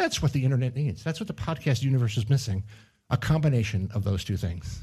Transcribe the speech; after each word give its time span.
That's 0.00 0.22
what 0.22 0.32
the 0.32 0.42
internet 0.42 0.74
needs. 0.74 1.04
That's 1.04 1.20
what 1.20 1.26
the 1.26 1.34
podcast 1.34 1.82
universe 1.82 2.16
is 2.16 2.30
missing. 2.30 2.64
A 3.10 3.18
combination 3.18 3.90
of 3.94 4.02
those 4.02 4.24
two 4.24 4.38
things 4.38 4.82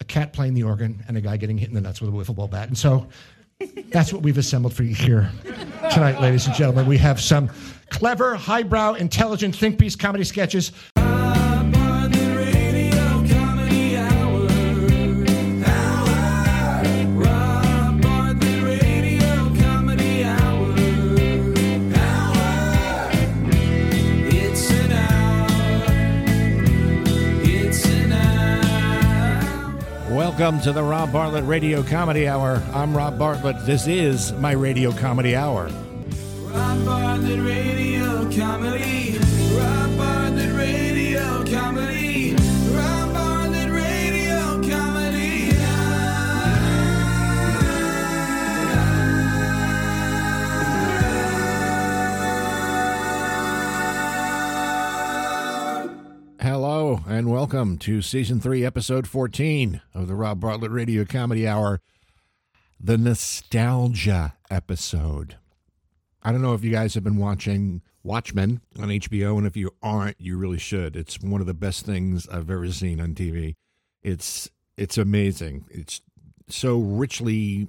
a 0.00 0.04
cat 0.04 0.32
playing 0.32 0.54
the 0.54 0.62
organ 0.62 1.02
and 1.08 1.16
a 1.16 1.20
guy 1.20 1.36
getting 1.36 1.58
hit 1.58 1.68
in 1.68 1.74
the 1.74 1.80
nuts 1.80 2.00
with 2.00 2.10
a 2.10 2.12
wiffle 2.12 2.36
ball 2.36 2.46
bat. 2.46 2.68
And 2.68 2.78
so 2.78 3.08
that's 3.88 4.12
what 4.12 4.22
we've 4.22 4.38
assembled 4.38 4.72
for 4.72 4.84
you 4.84 4.94
here 4.94 5.32
tonight, 5.90 6.20
ladies 6.20 6.46
and 6.46 6.54
gentlemen. 6.54 6.86
We 6.86 6.96
have 6.98 7.20
some 7.20 7.50
clever, 7.90 8.36
highbrow, 8.36 8.94
intelligent 8.94 9.56
think 9.56 9.80
piece 9.80 9.96
comedy 9.96 10.22
sketches. 10.22 10.70
Welcome 30.46 30.62
to 30.62 30.72
the 30.72 30.84
Rob 30.84 31.10
Bartlett 31.10 31.42
Radio 31.42 31.82
Comedy 31.82 32.28
Hour. 32.28 32.62
I'm 32.72 32.96
Rob 32.96 33.18
Bartlett. 33.18 33.66
This 33.66 33.88
is 33.88 34.32
my 34.34 34.52
Radio 34.52 34.92
Comedy 34.92 35.34
Hour. 35.34 35.68
Rob 36.44 36.84
Bartlett 36.84 37.40
Radio 37.40 38.30
Comedy. 38.30 39.18
Rob 39.58 39.95
welcome 57.46 57.78
to 57.78 58.02
season 58.02 58.40
three, 58.40 58.64
episode 58.64 59.06
14 59.06 59.80
of 59.94 60.08
the 60.08 60.16
Rob 60.16 60.40
Bartlett 60.40 60.72
Radio 60.72 61.04
Comedy 61.04 61.46
Hour, 61.46 61.80
the 62.80 62.98
nostalgia 62.98 64.34
episode. 64.50 65.36
I 66.24 66.32
don't 66.32 66.42
know 66.42 66.54
if 66.54 66.64
you 66.64 66.72
guys 66.72 66.94
have 66.94 67.04
been 67.04 67.18
watching 67.18 67.82
Watchmen 68.02 68.62
on 68.80 68.88
HBO, 68.88 69.38
and 69.38 69.46
if 69.46 69.56
you 69.56 69.70
aren't, 69.80 70.20
you 70.20 70.36
really 70.36 70.58
should. 70.58 70.96
It's 70.96 71.20
one 71.20 71.40
of 71.40 71.46
the 71.46 71.54
best 71.54 71.86
things 71.86 72.26
I've 72.28 72.50
ever 72.50 72.72
seen 72.72 73.00
on 73.00 73.14
TV. 73.14 73.54
It's 74.02 74.50
it's 74.76 74.98
amazing. 74.98 75.66
It's 75.70 76.00
so 76.48 76.80
richly 76.80 77.68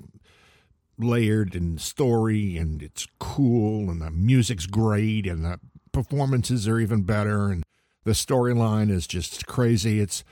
layered 0.98 1.54
in 1.54 1.78
story, 1.78 2.58
and 2.58 2.82
it's 2.82 3.06
cool, 3.20 3.92
and 3.92 4.02
the 4.02 4.10
music's 4.10 4.66
great, 4.66 5.28
and 5.28 5.46
the 5.46 5.60
performances 5.92 6.68
are 6.68 6.80
even 6.80 7.04
better, 7.04 7.50
and 7.50 7.64
the 8.08 8.14
storyline 8.14 8.90
is 8.90 9.06
just 9.06 9.48
crazy. 9.48 10.00
It's 10.00 10.24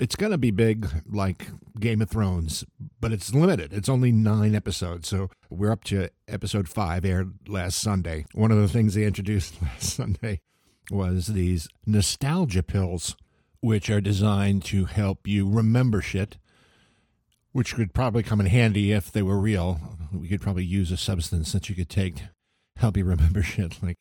it's 0.00 0.16
going 0.16 0.32
to 0.32 0.38
be 0.38 0.50
big 0.50 0.88
like 1.08 1.46
Game 1.78 2.02
of 2.02 2.10
Thrones, 2.10 2.64
but 3.00 3.12
it's 3.12 3.32
limited. 3.32 3.72
It's 3.72 3.88
only 3.88 4.10
nine 4.10 4.56
episodes. 4.56 5.06
So 5.06 5.30
we're 5.48 5.70
up 5.70 5.84
to 5.84 6.08
episode 6.26 6.68
five, 6.68 7.04
aired 7.04 7.32
last 7.46 7.78
Sunday. 7.78 8.26
One 8.34 8.50
of 8.50 8.58
the 8.58 8.66
things 8.66 8.94
they 8.94 9.04
introduced 9.04 9.62
last 9.62 9.94
Sunday 9.94 10.40
was 10.90 11.28
these 11.28 11.68
nostalgia 11.86 12.64
pills, 12.64 13.14
which 13.60 13.88
are 13.90 14.00
designed 14.00 14.64
to 14.64 14.86
help 14.86 15.28
you 15.28 15.48
remember 15.48 16.00
shit, 16.00 16.36
which 17.52 17.76
could 17.76 17.94
probably 17.94 18.24
come 18.24 18.40
in 18.40 18.46
handy 18.46 18.90
if 18.90 19.12
they 19.12 19.22
were 19.22 19.38
real. 19.38 19.80
We 20.12 20.26
could 20.26 20.40
probably 20.42 20.64
use 20.64 20.90
a 20.90 20.96
substance 20.96 21.52
that 21.52 21.68
you 21.68 21.76
could 21.76 21.88
take 21.88 22.16
to 22.16 22.30
help 22.78 22.96
you 22.96 23.04
remember 23.04 23.42
shit, 23.44 23.80
like 23.80 23.98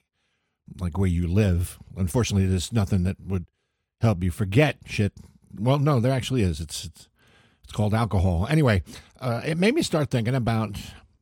like 0.79 0.97
where 0.97 1.07
you 1.07 1.27
live. 1.27 1.79
Unfortunately, 1.95 2.47
there's 2.47 2.73
nothing 2.73 3.03
that 3.03 3.17
would 3.19 3.45
help 4.01 4.23
you 4.23 4.31
forget 4.31 4.77
shit. 4.85 5.13
Well, 5.57 5.79
no, 5.79 5.99
there 5.99 6.11
actually 6.11 6.41
is. 6.41 6.59
It's 6.59 6.85
it's, 6.85 7.09
it's 7.63 7.73
called 7.73 7.93
alcohol. 7.93 8.47
Anyway, 8.49 8.83
uh, 9.19 9.41
it 9.45 9.57
made 9.57 9.75
me 9.75 9.81
start 9.81 10.09
thinking 10.09 10.35
about 10.35 10.77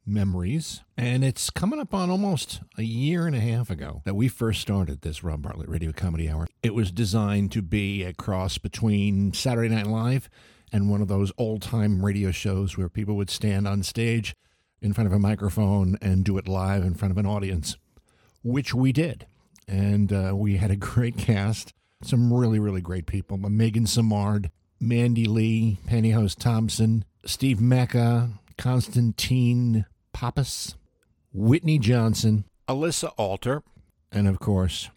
memories, 0.06 0.82
and 0.98 1.24
it's 1.24 1.50
coming 1.50 1.80
up 1.80 1.94
on 1.94 2.10
almost 2.10 2.62
a 2.78 2.84
year 2.84 3.28
and 3.28 3.36
a 3.36 3.40
half 3.40 3.70
ago 3.70 4.02
that 4.06 4.16
we 4.16 4.28
first 4.28 4.62
started 4.62 5.02
this 5.02 5.24
Rob 5.24 5.44
Bartlett 5.44 5.70
Radio 5.70 5.92
Comedy 5.92 6.30
Hour. 6.30 6.48
It 6.64 6.74
was 6.74 6.92
designed 6.92 7.52
to 7.52 7.62
be 7.62 8.04
a 8.04 8.14
cross 8.14 8.58
between 8.58 9.34
Saturday 9.34 9.70
Night 9.74 9.88
Live 9.88 10.30
and 10.72 10.90
one 10.90 11.02
of 11.02 11.08
those 11.08 11.32
old 11.38 11.62
time 11.62 12.04
radio 12.04 12.32
shows 12.32 12.78
where 12.78 12.90
people 12.90 13.16
would 13.16 13.30
stand 13.30 13.68
on 13.68 13.84
stage 13.84 14.36
in 14.82 14.94
front 14.94 15.08
of 15.08 15.14
a 15.14 15.20
microphone 15.20 15.98
and 16.02 16.24
do 16.24 16.38
it 16.38 16.48
live 16.48 16.84
in 16.84 16.96
front 16.96 17.12
of 17.12 17.18
an 17.18 17.26
audience 17.26 17.78
which 18.44 18.74
we 18.74 18.92
did. 18.92 19.28
And 19.72 20.12
uh, 20.12 20.34
we 20.36 20.58
had 20.58 20.70
a 20.70 20.76
great 20.92 21.18
cast, 21.18 21.74
some 22.04 22.32
really, 22.32 22.60
really 22.60 22.82
great 22.82 23.06
people. 23.06 23.38
Megan 23.38 23.86
Samard, 23.86 24.52
Mandy 24.80 25.26
Lee, 25.26 25.80
Pantyhose 25.88 26.38
Thompson, 26.38 27.06
Steve 27.26 27.62
Mecca, 27.62 28.32
Constantine 28.58 29.86
Pappas, 30.12 30.76
Whitney 31.34 31.80
Johnson, 31.80 32.44
Alyssa 32.68 33.14
Alter, 33.18 33.64
and 34.12 34.28
of 34.28 34.40
course, 34.40 34.90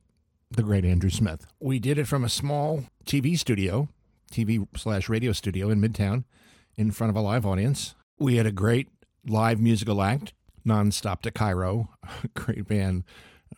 the 0.50 0.62
great 0.62 0.84
Andrew 0.84 1.10
Smith. 1.10 1.46
We 1.60 1.78
did 1.78 1.98
it 1.98 2.08
from 2.08 2.24
a 2.24 2.28
small 2.28 2.84
TV 3.06 3.38
studio, 3.38 3.88
TV 4.32 4.66
slash 4.76 5.08
radio 5.08 5.32
studio 5.32 5.70
in 5.70 5.80
Midtown, 5.80 6.24
in 6.76 6.90
front 6.90 7.10
of 7.10 7.16
a 7.16 7.20
live 7.20 7.46
audience. 7.46 7.94
We 8.18 8.36
had 8.36 8.46
a 8.46 8.52
great 8.52 8.88
live 9.26 9.60
musical 9.60 10.02
act, 10.02 10.32
nonstop 10.66 11.20
to 11.22 11.30
Cairo, 11.30 11.90
great 12.34 12.66
band 12.66 13.04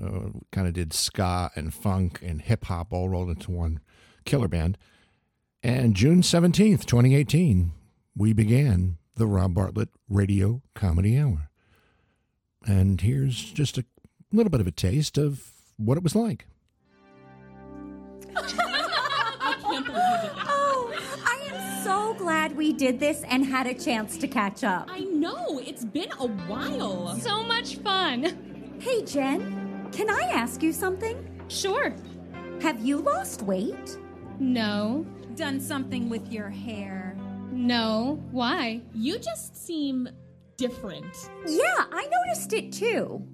uh, 0.03 0.31
kind 0.53 0.67
of 0.67 0.75
did 0.75 0.93
ska 0.93 1.51
and 1.55 1.73
funk 1.73 2.21
and 2.23 2.43
hip 2.43 2.65
hop 2.67 2.93
all 2.93 3.09
rolled 3.09 3.31
into 3.31 3.51
one 3.51 3.81
killer 4.25 4.49
band. 4.49 4.79
And 5.62 5.95
June 5.97 6.23
17th, 6.23 6.84
2018, 6.84 7.73
we 8.17 8.33
began 8.33 8.99
the 9.17 9.27
Rob 9.27 9.55
Bartlett 9.55 9.89
Radio 10.09 10.62
Comedy 10.75 11.19
Hour. 11.19 11.51
And 12.67 13.01
here's 13.01 13.53
just 13.53 13.79
a 13.79 13.85
little 14.33 14.51
bit 14.51 14.61
of 14.61 14.67
a 14.67 14.73
taste 14.73 15.19
of 15.19 15.53
what 15.77 15.97
it 15.97 16.03
was 16.03 16.15
like. 16.15 16.47
Oh, 20.49 20.93
I 21.27 21.51
am 21.53 21.85
so 21.85 22.15
glad 22.15 22.56
we 22.56 22.73
did 22.73 22.99
this 23.01 23.23
and 23.29 23.45
had 23.45 23.67
a 23.67 23.75
chance 23.75 24.17
to 24.19 24.29
catch 24.29 24.65
up. 24.65 24.89
I 24.91 25.01
know, 25.01 25.61
it's 25.65 25.85
been 25.85 26.11
a 26.19 26.27
while. 26.27 27.17
So 27.17 27.43
much 27.43 27.77
fun. 27.77 28.77
Hey, 28.81 29.03
Jen, 29.05 29.66
can 29.97 30.11
I 30.11 30.29
ask 30.34 30.62
you 30.62 30.75
something? 30.75 31.17
Sure. 31.49 31.95
Have 32.61 32.84
you 32.84 32.99
lost 32.99 33.41
weight? 33.41 33.97
No. 34.39 35.07
Done 35.37 35.59
something 35.59 36.11
with 36.11 36.31
your 36.31 36.51
hair. 36.51 37.17
No. 37.51 38.23
Why? 38.31 38.83
You 38.93 39.19
just 39.19 39.56
seem 39.56 40.06
different. 40.59 41.31
Yeah, 41.47 41.87
I 41.91 42.06
noticed 42.27 42.53
it 42.53 42.73
too. 42.73 43.27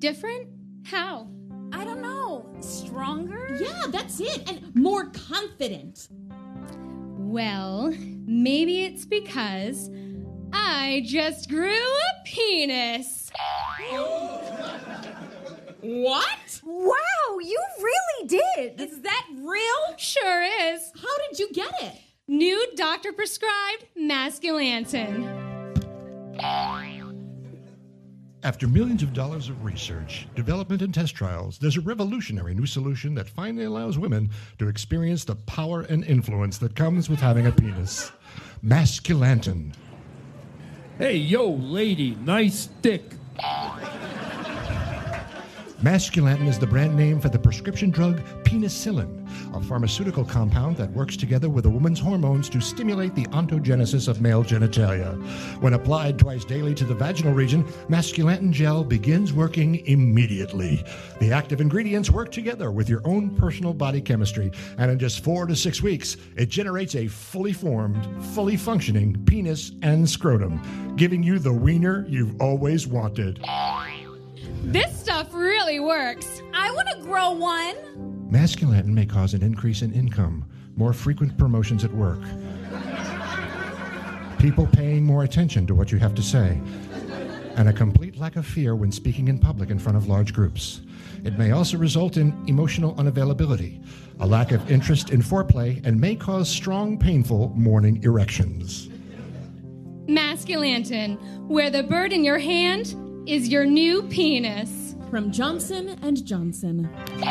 Different? 0.00 0.48
How? 0.84 1.28
I 1.72 1.84
don't 1.84 2.02
know. 2.02 2.44
Stronger? 2.58 3.56
Yeah, 3.60 3.84
that's 3.88 4.18
it. 4.18 4.50
And 4.50 4.74
more 4.74 5.10
confident. 5.10 6.08
Well, 7.16 7.94
maybe 8.26 8.86
it's 8.86 9.04
because 9.04 9.88
I 10.52 11.04
just 11.06 11.48
grew 11.48 11.70
a 11.70 12.24
penis. 12.24 13.30
What? 15.88 16.60
Wow, 16.66 17.38
you 17.40 17.64
really 17.80 18.28
did. 18.28 18.78
Is 18.78 19.00
that 19.00 19.26
real? 19.38 19.96
Sure 19.96 20.42
is. 20.42 20.92
How 20.94 21.16
did 21.26 21.38
you 21.38 21.50
get 21.50 21.72
it? 21.80 21.94
New 22.26 22.62
doctor 22.76 23.10
prescribed 23.10 23.86
Masculantin. 23.98 25.24
After 28.42 28.68
millions 28.68 29.02
of 29.02 29.14
dollars 29.14 29.48
of 29.48 29.64
research, 29.64 30.28
development, 30.34 30.82
and 30.82 30.92
test 30.92 31.14
trials, 31.14 31.56
there's 31.56 31.78
a 31.78 31.80
revolutionary 31.80 32.54
new 32.54 32.66
solution 32.66 33.14
that 33.14 33.30
finally 33.30 33.64
allows 33.64 33.96
women 33.96 34.28
to 34.58 34.68
experience 34.68 35.24
the 35.24 35.36
power 35.36 35.86
and 35.88 36.04
influence 36.04 36.58
that 36.58 36.76
comes 36.76 37.08
with 37.08 37.18
having 37.18 37.46
a 37.46 37.50
penis. 37.50 38.12
Masculantin. 38.62 39.72
Hey, 40.98 41.16
yo, 41.16 41.48
lady, 41.48 42.14
nice 42.16 42.66
dick. 42.82 43.14
Masculantin 45.82 46.48
is 46.48 46.58
the 46.58 46.66
brand 46.66 46.96
name 46.96 47.20
for 47.20 47.28
the 47.28 47.38
prescription 47.38 47.88
drug 47.88 48.20
penicillin, 48.42 49.24
a 49.54 49.60
pharmaceutical 49.60 50.24
compound 50.24 50.76
that 50.76 50.90
works 50.90 51.16
together 51.16 51.48
with 51.48 51.66
a 51.66 51.70
woman's 51.70 52.00
hormones 52.00 52.48
to 52.48 52.60
stimulate 52.60 53.14
the 53.14 53.26
ontogenesis 53.26 54.08
of 54.08 54.20
male 54.20 54.42
genitalia. 54.42 55.16
When 55.60 55.74
applied 55.74 56.18
twice 56.18 56.44
daily 56.44 56.74
to 56.74 56.84
the 56.84 56.96
vaginal 56.96 57.32
region, 57.32 57.62
Masculantin 57.88 58.50
gel 58.50 58.82
begins 58.82 59.32
working 59.32 59.86
immediately. 59.86 60.84
The 61.20 61.30
active 61.30 61.60
ingredients 61.60 62.10
work 62.10 62.32
together 62.32 62.72
with 62.72 62.88
your 62.88 63.02
own 63.04 63.36
personal 63.36 63.72
body 63.72 64.00
chemistry, 64.00 64.50
and 64.78 64.90
in 64.90 64.98
just 64.98 65.22
four 65.22 65.46
to 65.46 65.54
six 65.54 65.80
weeks, 65.80 66.16
it 66.36 66.48
generates 66.48 66.96
a 66.96 67.06
fully 67.06 67.52
formed, 67.52 68.04
fully 68.34 68.56
functioning 68.56 69.24
penis 69.26 69.70
and 69.82 70.10
scrotum, 70.10 70.60
giving 70.96 71.22
you 71.22 71.38
the 71.38 71.52
wiener 71.52 72.04
you've 72.08 72.40
always 72.40 72.88
wanted. 72.88 73.38
This 74.68 75.00
stuff 75.00 75.32
really 75.32 75.80
works. 75.80 76.42
I 76.52 76.70
want 76.72 76.88
to 76.90 76.98
grow 77.00 77.30
one. 77.30 77.74
Masculantin 78.30 78.88
may 78.88 79.06
cause 79.06 79.32
an 79.32 79.42
increase 79.42 79.80
in 79.80 79.94
income, 79.94 80.44
more 80.76 80.92
frequent 80.92 81.38
promotions 81.38 81.84
at 81.84 81.94
work, 81.94 82.20
people 84.38 84.66
paying 84.66 85.06
more 85.06 85.24
attention 85.24 85.66
to 85.68 85.74
what 85.74 85.90
you 85.90 85.96
have 85.96 86.14
to 86.16 86.22
say, 86.22 86.60
and 87.56 87.70
a 87.70 87.72
complete 87.72 88.18
lack 88.18 88.36
of 88.36 88.44
fear 88.44 88.76
when 88.76 88.92
speaking 88.92 89.28
in 89.28 89.38
public 89.38 89.70
in 89.70 89.78
front 89.78 89.96
of 89.96 90.06
large 90.06 90.34
groups. 90.34 90.82
It 91.24 91.38
may 91.38 91.52
also 91.52 91.78
result 91.78 92.18
in 92.18 92.36
emotional 92.46 92.94
unavailability, 92.96 93.82
a 94.20 94.26
lack 94.26 94.52
of 94.52 94.70
interest 94.70 95.08
in 95.08 95.22
foreplay, 95.22 95.80
and 95.86 95.98
may 95.98 96.14
cause 96.14 96.46
strong, 96.46 96.98
painful 96.98 97.54
morning 97.56 98.04
erections. 98.04 98.90
Masculantin, 100.08 101.18
where 101.48 101.70
the 101.70 101.84
bird 101.84 102.12
in 102.12 102.22
your 102.22 102.38
hand 102.38 102.94
is 103.28 103.48
your 103.48 103.66
new 103.66 104.02
penis. 104.04 104.94
From 105.10 105.30
Johnson 105.30 105.98
and 106.02 106.24
Johnson. 106.24 106.88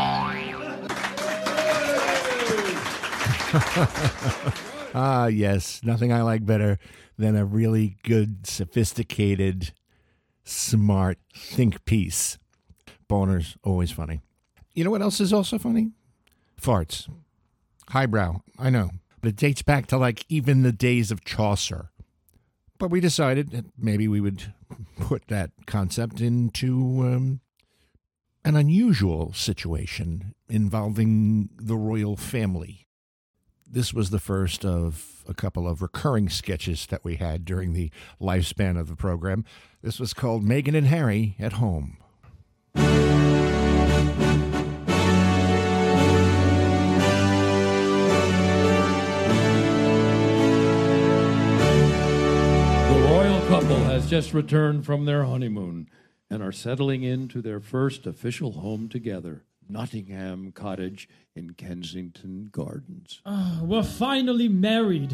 Ah, 4.94 5.28
yes, 5.28 5.82
nothing 5.84 6.12
I 6.12 6.24
like 6.24 6.44
better 6.44 6.80
than 7.20 7.36
a 7.36 7.46
really 7.46 7.98
good, 8.04 8.48
sophisticated, 8.48 9.72
smart 10.44 11.20
think 11.36 11.86
piece. 11.86 12.40
Boner's 13.08 13.58
always 13.64 13.92
funny. 13.92 14.22
You 14.74 14.84
know 14.84 14.90
what 14.90 15.04
else 15.04 15.20
is 15.20 15.32
also 15.32 15.60
funny? 15.60 15.92
Farts. 16.60 17.08
Highbrow, 17.90 18.42
I 18.58 18.72
know, 18.72 18.90
but 19.22 19.30
it 19.30 19.36
dates 19.36 19.62
back 19.62 19.86
to 19.88 19.98
like 19.98 20.26
even 20.30 20.64
the 20.64 20.72
days 20.72 21.12
of 21.12 21.24
Chaucer. 21.24 21.92
But 22.80 22.92
we 22.92 23.00
decided 23.00 23.52
that 23.52 23.66
maybe 23.78 24.08
we 24.08 24.22
would 24.22 24.54
put 25.00 25.28
that 25.28 25.52
concept 25.66 26.22
into 26.22 26.74
um, 27.02 27.40
an 28.46 28.56
unusual 28.56 29.34
situation 29.34 30.36
involving 30.48 31.50
the 31.58 31.76
royal 31.76 32.16
family. 32.16 32.88
This 33.70 33.94
was 33.94 34.12
the 34.12 34.20
first 34.20 34.64
of 34.64 35.24
a 35.28 35.34
couple 35.34 35.68
of 35.68 35.82
recurring 35.82 36.30
sketches 36.30 36.86
that 36.86 37.04
we 37.04 37.16
had 37.16 37.44
during 37.44 37.74
the 37.74 37.92
lifespan 38.22 38.80
of 38.80 38.88
the 38.88 38.96
program. 38.96 39.44
This 39.82 40.00
was 40.00 40.14
called 40.14 40.44
Megan 40.44 40.76
and 40.76 40.88
Harry 40.88 41.36
at 41.40 41.54
Home. 41.54 41.98
Just 54.18 54.34
returned 54.34 54.84
from 54.84 55.06
their 55.06 55.26
honeymoon 55.26 55.88
and 56.32 56.42
are 56.42 56.52
settling 56.52 57.04
into 57.04 57.40
their 57.40 57.60
first 57.60 58.08
official 58.08 58.52
home 58.54 58.90
together, 58.90 59.44
Nottingham 59.70 60.52
Cottage 60.54 61.08
in 61.36 61.54
Kensington 61.54 62.50
Gardens. 62.52 63.22
Ah, 63.28 63.60
We're 63.62 63.84
finally 63.84 64.48
married. 64.50 65.14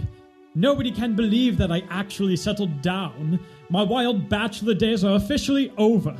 Nobody 0.55 0.89
can 0.89 1.17
believe 1.17 1.57
that 1.57 1.69
I 1.69 1.83
actually 1.89 2.38
settled 2.38 2.81
down. 2.81 3.41
My 3.69 3.83
wild 3.83 4.29
bachelor 4.29 4.73
days 4.73 5.03
are 5.03 5.17
officially 5.17 5.73
over. 5.77 6.15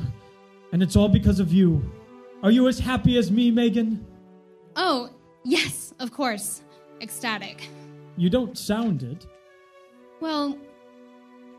And 0.72 0.82
it's 0.82 0.94
all 0.94 1.08
because 1.08 1.40
of 1.40 1.54
you. 1.54 1.90
Are 2.42 2.50
you 2.50 2.68
as 2.68 2.78
happy 2.78 3.16
as 3.16 3.30
me, 3.30 3.50
Megan? 3.50 4.04
Oh, 4.76 5.08
yes, 5.42 5.94
of 6.00 6.12
course. 6.12 6.60
Ecstatic. 7.00 7.66
You 8.18 8.28
don't 8.28 8.58
sound 8.58 9.02
it. 9.02 9.26
Well, 10.20 10.58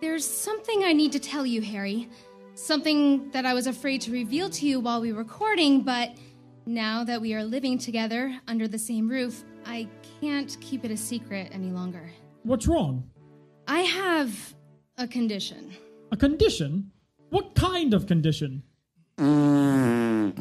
there's 0.01 0.25
something 0.25 0.83
I 0.83 0.93
need 0.93 1.11
to 1.13 1.19
tell 1.19 1.45
you, 1.45 1.61
Harry. 1.61 2.09
Something 2.55 3.29
that 3.31 3.45
I 3.45 3.53
was 3.53 3.67
afraid 3.67 4.01
to 4.01 4.11
reveal 4.11 4.49
to 4.49 4.65
you 4.65 4.79
while 4.79 5.01
we 5.01 5.11
were 5.11 5.19
recording, 5.19 5.81
but 5.81 6.11
now 6.65 7.03
that 7.03 7.21
we 7.21 7.33
are 7.33 7.43
living 7.43 7.77
together 7.77 8.39
under 8.47 8.67
the 8.67 8.79
same 8.79 9.07
roof, 9.07 9.43
I 9.65 9.87
can't 10.21 10.55
keep 10.61 10.85
it 10.85 10.91
a 10.91 10.97
secret 10.97 11.49
any 11.51 11.71
longer. 11.71 12.09
What's 12.43 12.67
wrong? 12.67 13.09
I 13.67 13.81
have 13.81 14.55
a 14.97 15.07
condition. 15.07 15.73
A 16.11 16.17
condition? 16.17 16.91
What 17.29 17.55
kind 17.55 17.93
of 17.93 18.07
condition? 18.07 18.63
oh, 19.17 20.33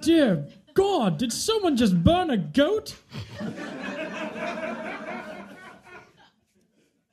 dear 0.00 0.46
God, 0.74 1.18
did 1.18 1.32
someone 1.32 1.76
just 1.76 2.02
burn 2.02 2.30
a 2.30 2.36
goat? 2.36 2.96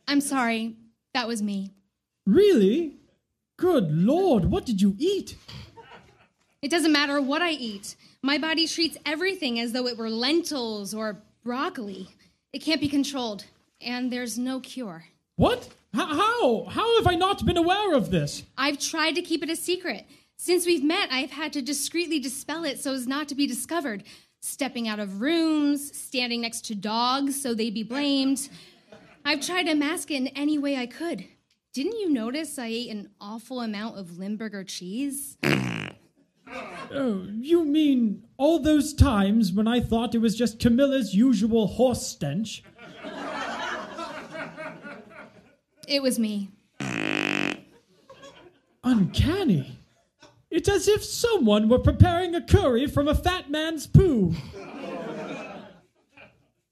I'm 0.07 0.21
sorry, 0.21 0.75
that 1.13 1.27
was 1.27 1.41
me. 1.41 1.71
Really? 2.25 2.95
Good 3.57 3.91
Lord, 3.91 4.45
what 4.45 4.65
did 4.65 4.81
you 4.81 4.95
eat? 4.97 5.35
It 6.61 6.71
doesn't 6.71 6.91
matter 6.91 7.21
what 7.21 7.41
I 7.41 7.51
eat. 7.51 7.95
My 8.23 8.37
body 8.37 8.67
treats 8.67 8.97
everything 9.05 9.59
as 9.59 9.73
though 9.73 9.87
it 9.87 9.97
were 9.97 10.09
lentils 10.09 10.93
or 10.93 11.21
broccoli. 11.43 12.07
It 12.53 12.59
can't 12.59 12.81
be 12.81 12.87
controlled, 12.87 13.45
and 13.81 14.11
there's 14.11 14.37
no 14.37 14.59
cure. 14.59 15.05
What? 15.35 15.69
H- 15.95 16.01
how? 16.01 16.65
How 16.65 16.97
have 16.97 17.07
I 17.07 17.15
not 17.15 17.45
been 17.45 17.57
aware 17.57 17.93
of 17.93 18.09
this? 18.09 18.43
I've 18.57 18.79
tried 18.79 19.13
to 19.13 19.21
keep 19.21 19.43
it 19.43 19.49
a 19.49 19.55
secret. 19.55 20.05
Since 20.37 20.65
we've 20.65 20.83
met, 20.83 21.09
I've 21.11 21.31
had 21.31 21.53
to 21.53 21.61
discreetly 21.61 22.19
dispel 22.19 22.63
it 22.63 22.79
so 22.79 22.93
as 22.93 23.07
not 23.07 23.27
to 23.29 23.35
be 23.35 23.47
discovered. 23.47 24.03
Stepping 24.39 24.87
out 24.87 24.99
of 24.99 25.21
rooms, 25.21 25.97
standing 25.97 26.41
next 26.41 26.65
to 26.65 26.75
dogs 26.75 27.41
so 27.41 27.53
they'd 27.53 27.73
be 27.73 27.83
blamed. 27.83 28.49
I've 29.27 29.41
tried 29.41 29.63
to 29.63 29.75
mask 29.75 30.09
it 30.09 30.15
in 30.15 30.27
any 30.27 30.57
way 30.57 30.77
I 30.77 30.85
could. 30.85 31.25
Didn't 31.73 31.99
you 31.99 32.09
notice 32.09 32.57
I 32.57 32.67
ate 32.67 32.89
an 32.91 33.09
awful 33.19 33.59
amount 33.59 33.97
of 33.97 34.17
Limburger 34.17 34.63
cheese? 34.63 35.37
Oh, 36.89 37.27
you 37.41 37.65
mean 37.65 38.23
all 38.37 38.59
those 38.59 38.93
times 38.93 39.51
when 39.51 39.67
I 39.67 39.81
thought 39.81 40.15
it 40.15 40.19
was 40.19 40.33
just 40.33 40.59
Camilla's 40.59 41.13
usual 41.13 41.67
horse 41.67 42.07
stench? 42.07 42.63
It 45.85 46.01
was 46.01 46.17
me. 46.17 46.49
Uncanny. 48.81 49.77
It's 50.49 50.69
as 50.69 50.87
if 50.87 51.03
someone 51.03 51.67
were 51.67 51.79
preparing 51.79 52.33
a 52.33 52.41
curry 52.41 52.87
from 52.87 53.09
a 53.09 53.15
fat 53.15 53.51
man's 53.51 53.85
poo. 53.85 54.33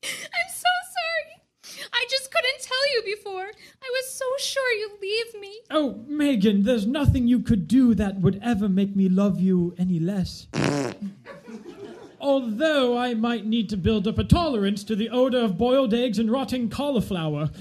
I'm 0.03 0.49
so 0.49 0.71
sorry. 0.95 1.89
I 1.93 2.05
just 2.09 2.31
couldn't 2.31 2.61
tell 2.61 2.93
you 2.93 2.94
before. 3.05 3.45
I 3.45 3.89
was 3.91 4.09
so 4.09 4.25
sure 4.39 4.71
you'd 4.73 5.01
leave 5.01 5.41
me. 5.41 5.59
Oh, 5.69 6.03
Megan, 6.07 6.63
there's 6.63 6.85
nothing 6.87 7.27
you 7.27 7.39
could 7.39 7.67
do 7.67 7.93
that 7.95 8.19
would 8.19 8.39
ever 8.43 8.67
make 8.67 8.95
me 8.95 9.07
love 9.07 9.39
you 9.39 9.75
any 9.77 9.99
less. 9.99 10.47
Although 12.19 12.97
I 12.97 13.13
might 13.13 13.45
need 13.45 13.69
to 13.69 13.77
build 13.77 14.07
up 14.07 14.17
a 14.17 14.23
tolerance 14.23 14.83
to 14.85 14.95
the 14.95 15.09
odor 15.09 15.41
of 15.41 15.57
boiled 15.57 15.93
eggs 15.93 16.17
and 16.17 16.31
rotting 16.31 16.69
cauliflower. 16.69 17.51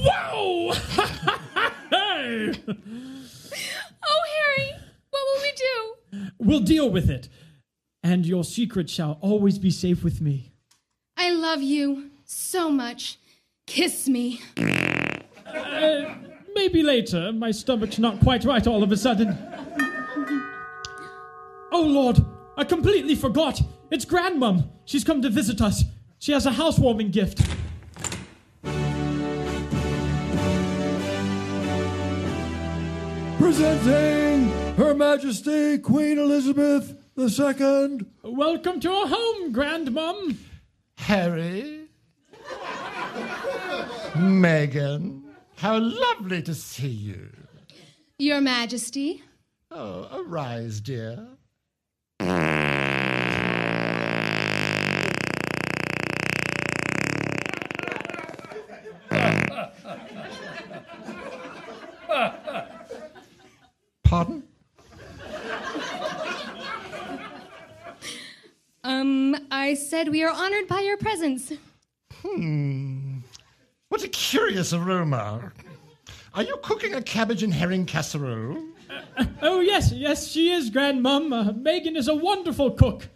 Whoa! 0.00 0.72
hey! 1.90 2.54
Oh, 4.06 4.22
Harry, 4.36 4.72
what 5.10 5.22
will 5.26 5.42
we 5.42 5.52
do? 5.56 6.30
We'll 6.38 6.60
deal 6.60 6.88
with 6.88 7.10
it. 7.10 7.28
And 8.02 8.24
your 8.24 8.44
secret 8.44 8.88
shall 8.88 9.18
always 9.20 9.58
be 9.58 9.70
safe 9.70 10.02
with 10.02 10.20
me. 10.22 10.52
I 11.16 11.30
love 11.30 11.60
you 11.60 12.10
so 12.24 12.70
much. 12.70 13.18
Kiss 13.68 14.08
me. 14.08 14.40
Uh, 14.56 16.14
maybe 16.54 16.82
later. 16.82 17.32
My 17.32 17.50
stomach's 17.50 17.98
not 17.98 18.18
quite 18.20 18.42
right 18.44 18.66
all 18.66 18.82
of 18.82 18.90
a 18.90 18.96
sudden. 18.96 19.36
Oh, 21.70 21.82
Lord, 21.82 22.18
I 22.56 22.64
completely 22.64 23.14
forgot. 23.14 23.60
It's 23.90 24.06
Grandmum. 24.06 24.70
She's 24.86 25.04
come 25.04 25.20
to 25.20 25.28
visit 25.28 25.60
us. 25.60 25.84
She 26.18 26.32
has 26.32 26.46
a 26.46 26.50
housewarming 26.50 27.10
gift. 27.10 27.46
Presenting 33.36 34.48
Her 34.76 34.94
Majesty 34.94 35.76
Queen 35.76 36.18
Elizabeth 36.18 36.96
II. 37.18 38.00
Welcome 38.24 38.80
to 38.80 38.90
our 38.90 39.08
home, 39.08 39.52
Grandmum. 39.52 40.36
Harry? 40.96 41.77
Megan? 44.18 45.24
How 45.56 45.78
lovely 45.78 46.42
to 46.42 46.54
see 46.54 46.88
you. 46.88 47.30
Your 48.18 48.40
Majesty. 48.40 49.22
Oh, 49.70 50.08
arise, 50.12 50.80
dear. 50.80 51.26
Pardon? 64.04 64.42
Um, 68.82 69.36
I 69.50 69.74
said 69.74 70.08
we 70.08 70.22
are 70.22 70.30
honored 70.30 70.66
by 70.66 70.80
your 70.80 70.96
presence. 70.96 71.52
What 72.22 72.38
a 74.08 74.10
curious 74.10 74.72
aroma. 74.72 75.52
Are 76.32 76.42
you 76.42 76.56
cooking 76.62 76.94
a 76.94 77.02
cabbage 77.02 77.42
and 77.42 77.52
herring 77.52 77.84
casserole? 77.84 78.64
Oh, 79.42 79.60
yes, 79.60 79.92
yes, 79.92 80.28
she 80.28 80.50
is, 80.50 80.70
Grandmum. 80.70 81.32
Uh, 81.32 81.52
Megan 81.52 81.94
is 81.94 82.08
a 82.08 82.14
wonderful 82.14 82.70
cook. 82.70 83.06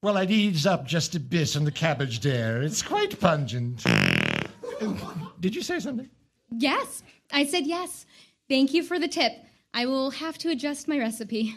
Well, 0.00 0.16
I'd 0.16 0.30
ease 0.30 0.64
up 0.64 0.86
just 0.86 1.16
a 1.16 1.20
bit 1.20 1.56
on 1.56 1.64
the 1.64 1.72
cabbage 1.72 2.20
there. 2.20 2.62
It's 2.62 2.82
quite 2.82 3.18
pungent. 3.18 3.84
Did 5.40 5.56
you 5.56 5.62
say 5.62 5.80
something? 5.80 6.08
Yes, 6.56 7.02
I 7.32 7.44
said 7.44 7.66
yes. 7.66 8.06
Thank 8.48 8.72
you 8.72 8.84
for 8.84 9.00
the 9.00 9.08
tip. 9.08 9.32
I 9.74 9.86
will 9.86 10.10
have 10.10 10.38
to 10.38 10.50
adjust 10.50 10.86
my 10.86 10.98
recipe. 10.98 11.56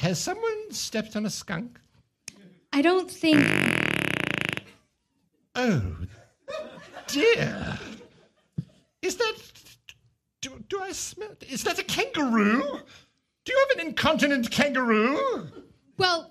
Has 0.00 0.18
someone 0.18 0.70
stepped 0.72 1.14
on 1.14 1.24
a 1.24 1.30
skunk? 1.30 1.78
I 2.72 2.82
don't 2.82 3.10
think. 3.10 3.44
Oh, 5.54 5.96
dear. 7.08 7.78
Is 9.02 9.16
that. 9.16 9.34
Do, 10.42 10.62
do 10.68 10.80
I 10.80 10.92
smell. 10.92 11.30
Is 11.48 11.64
that 11.64 11.78
a 11.78 11.84
kangaroo? 11.84 12.80
Do 13.44 13.52
you 13.52 13.66
have 13.68 13.78
an 13.78 13.86
incontinent 13.86 14.50
kangaroo? 14.50 15.48
Well, 15.98 16.30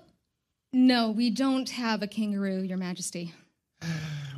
no, 0.72 1.10
we 1.10 1.30
don't 1.30 1.68
have 1.70 2.02
a 2.02 2.06
kangaroo, 2.06 2.62
Your 2.62 2.78
Majesty. 2.78 3.32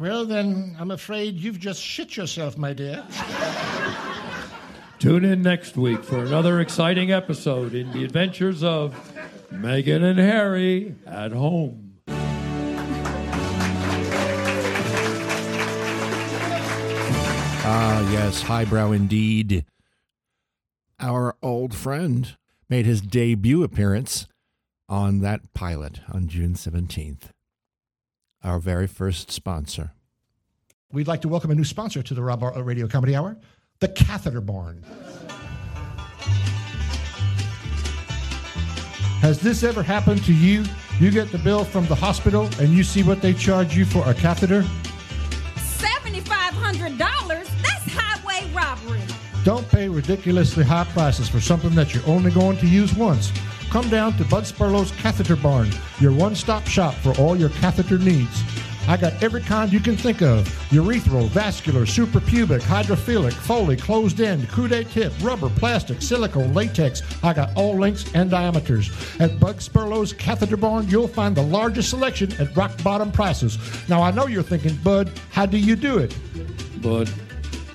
Well, 0.01 0.27
then, 0.27 0.77
I'm 0.79 0.93
afraid 0.93 1.35
you've 1.41 1.59
just 1.59 1.83
shit 1.83 2.17
yourself, 2.17 2.57
my 2.57 2.73
dear. 2.73 3.05
Tune 5.01 5.25
in 5.25 5.43
next 5.43 5.77
week 5.77 6.05
for 6.05 6.25
another 6.25 6.61
exciting 6.61 7.11
episode 7.11 7.75
in 7.75 7.91
the 7.91 8.05
adventures 8.05 8.63
of 8.63 8.95
Megan 9.51 10.05
and 10.05 10.21
Harry 10.21 10.95
at 11.05 11.33
home. 11.33 11.88
Ah, 17.71 18.01
yes, 18.11 18.41
highbrow 18.41 18.93
indeed. 18.93 19.67
Our 20.99 21.37
old 21.43 21.75
friend 21.75 22.35
made 22.71 22.87
his 22.87 23.03
debut 23.03 23.63
appearance 23.63 24.27
on 24.89 25.19
that 25.19 25.53
pilot 25.53 26.01
on 26.11 26.29
June 26.29 26.55
17th. 26.55 27.25
Our 28.43 28.59
very 28.59 28.87
first 28.87 29.31
sponsor. 29.31 29.91
We'd 30.93 31.09
like 31.09 31.21
to 31.21 31.29
welcome 31.29 31.51
a 31.51 31.55
new 31.55 31.63
sponsor 31.63 32.03
to 32.03 32.15
the 32.15 32.23
Rob 32.23 32.41
Bartlett 32.41 32.65
Radio 32.65 32.89
Comedy 32.89 33.15
Hour, 33.15 33.37
the 33.81 33.89
Catheter 33.89 34.41
Barn. 34.41 34.83
Has 39.21 39.41
this 39.43 39.63
ever 39.63 39.83
happened 39.83 40.25
to 40.25 40.33
you? 40.33 40.65
You 40.99 41.11
get 41.11 41.31
the 41.31 41.39
bill 41.39 41.65
from 41.65 41.85
the 41.85 41.95
hospital 41.95 42.49
and 42.61 42.71
you 42.71 42.83
see 42.83 43.03
what 43.03 43.21
they 43.21 43.35
charge 43.35 43.77
you 43.77 43.85
for 43.85 44.09
a 44.09 44.15
catheter? 44.15 44.65
$7,500? 46.21 46.99
That's 46.99 47.85
highway 47.87 48.51
robbery. 48.53 49.01
Don't 49.45 49.69
pay 49.69 49.89
ridiculously 49.89 50.65
high 50.65 50.85
prices 50.85 51.29
for 51.29 51.41
something 51.41 51.75
that 51.75 51.95
you're 51.95 52.07
only 52.07 52.31
going 52.31 52.59
to 52.59 52.67
use 52.67 52.95
once. 52.95 53.33
Come 53.71 53.89
down 53.89 54.17
to 54.17 54.25
Bud 54.25 54.47
Spurlow's 54.47 54.91
Catheter 54.93 55.37
Barn, 55.37 55.71
your 56.01 56.13
one 56.13 56.35
stop 56.35 56.67
shop 56.67 56.95
for 56.95 57.13
all 57.21 57.37
your 57.37 57.51
catheter 57.51 57.99
needs. 57.99 58.43
I 58.89 58.97
got 58.97 59.23
every 59.23 59.43
kind 59.43 59.71
you 59.71 59.81
can 59.81 59.99
think 59.99 60.23
of 60.23 60.49
urethral, 60.71 61.29
vascular, 61.29 61.83
suprapubic, 61.83 62.63
hydrophilic, 62.63 63.35
Foley, 63.35 63.77
closed 63.77 64.19
end, 64.19 64.49
coude 64.49 64.91
tip, 64.91 65.13
rubber, 65.21 65.51
plastic, 65.51 66.01
silicone, 66.01 66.55
latex. 66.55 67.03
I 67.23 67.35
got 67.35 67.55
all 67.55 67.77
lengths 67.77 68.11
and 68.15 68.31
diameters. 68.31 68.91
At 69.21 69.39
Bud 69.39 69.57
Spurlow's 69.61 70.15
Catheter 70.15 70.57
Barn, 70.57 70.89
you'll 70.89 71.07
find 71.07 71.37
the 71.37 71.43
largest 71.43 71.91
selection 71.91 72.33
at 72.41 72.57
rock 72.57 72.83
bottom 72.83 73.13
prices. 73.13 73.59
Now, 73.91 74.01
I 74.01 74.11
know 74.11 74.27
you're 74.27 74.43
thinking, 74.43 74.75
Bud, 74.77 75.13
how 75.33 75.45
do 75.45 75.59
you 75.59 75.77
do 75.77 75.99
it? 75.99 76.17
Bud, 76.81 77.11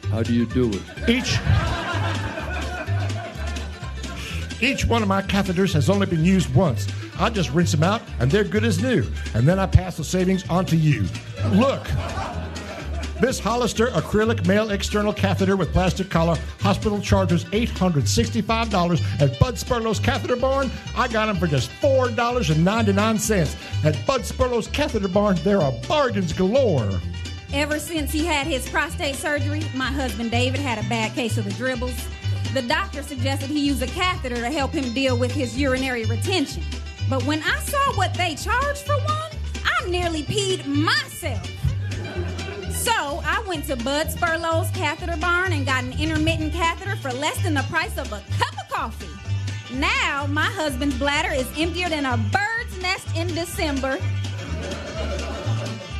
how 0.10 0.24
do 0.24 0.34
you 0.34 0.48
do 0.48 0.72
it? 0.72 0.82
Each 1.08 1.40
each 4.64 4.86
one 4.86 5.04
of 5.04 5.10
my 5.10 5.22
catheters 5.22 5.74
has 5.74 5.90
only 5.92 6.08
been 6.08 6.26
used 6.26 6.54
once. 6.56 6.88
I 7.20 7.30
just 7.30 7.52
rinse 7.52 7.72
them 7.72 7.84
out 7.84 8.02
and 8.20 8.30
they're 8.30 8.44
good 8.44 8.64
as 8.64 8.82
new. 8.82 9.06
And 9.34 9.48
then 9.48 9.60
I 9.60 9.66
pass 9.66 9.98
the 9.98 10.04
savings 10.04 10.48
on 10.50 10.66
to 10.68 10.76
you. 10.76 11.06
Look. 11.52 11.88
This 13.22 13.40
Hollister 13.40 13.88
acrylic 13.88 14.46
male 14.48 14.72
external 14.72 15.14
catheter 15.14 15.56
with 15.56 15.72
plastic 15.72 16.10
collar 16.10 16.38
hospital 16.60 17.00
charges 17.00 17.46
$865 17.46 19.22
at 19.22 19.40
Bud 19.40 19.58
Spurlow's 19.58 20.00
Catheter 20.00 20.36
Barn. 20.36 20.70
I 20.98 21.08
got 21.08 21.28
them 21.28 21.38
for 21.38 21.48
just 21.48 21.70
$4.99. 21.82 23.86
At 23.86 24.06
Bud 24.06 24.26
Spurlow's 24.26 24.68
Catheter 24.68 25.08
Barn, 25.08 25.38
there 25.44 25.62
are 25.62 25.72
bargains 25.88 26.34
galore. 26.34 27.00
Ever 27.54 27.80
since 27.80 28.12
he 28.12 28.26
had 28.26 28.46
his 28.46 28.68
prostate 28.68 29.16
surgery, 29.16 29.62
my 29.74 29.86
husband 29.86 30.32
David 30.32 30.60
had 30.60 30.84
a 30.84 30.90
bad 30.90 31.14
case 31.14 31.38
of 31.38 31.46
the 31.46 31.52
dribbles. 31.52 31.96
The 32.54 32.64
doctor 32.64 33.04
suggested 33.04 33.50
he 33.50 33.66
use 33.66 33.82
a 33.82 33.88
catheter 33.88 34.36
to 34.36 34.50
help 34.50 34.72
him 34.72 34.94
deal 34.94 35.18
with 35.18 35.32
his 35.32 35.58
urinary 35.58 36.06
retention. 36.06 36.64
But 37.10 37.24
when 37.26 37.42
I 37.44 37.60
saw 37.60 37.94
what 37.96 38.14
they 38.14 38.36
charged 38.36 38.80
for 38.80 38.98
one, 38.98 39.32
I 39.64 39.90
nearly 39.90 40.24
peed 40.24 40.66
myself. 40.66 41.50
So 42.72 43.22
I 43.24 43.44
went 43.48 43.66
to 43.66 43.76
Bud 43.78 44.08
Spurlow's 44.08 44.70
Catheter 44.72 45.18
Barn 45.18 45.54
and 45.54 45.66
got 45.66 45.84
an 45.84 45.94
intermittent 46.00 46.54
catheter 46.54 46.96
for 46.96 47.12
less 47.14 47.42
than 47.44 47.54
the 47.54 47.64
price 47.64 47.98
of 47.98 48.12
a 48.12 48.22
cup 48.38 48.54
of 48.60 48.70
coffee. 48.70 49.08
Now 49.74 50.28
my 50.28 50.46
husband's 50.46 50.98
bladder 50.98 51.34
is 51.34 51.48
emptier 51.58 51.90
than 51.90 52.06
a 52.06 52.18
bird's 52.18 52.82
nest 52.82 53.08
in 53.16 53.28
December. 53.28 54.00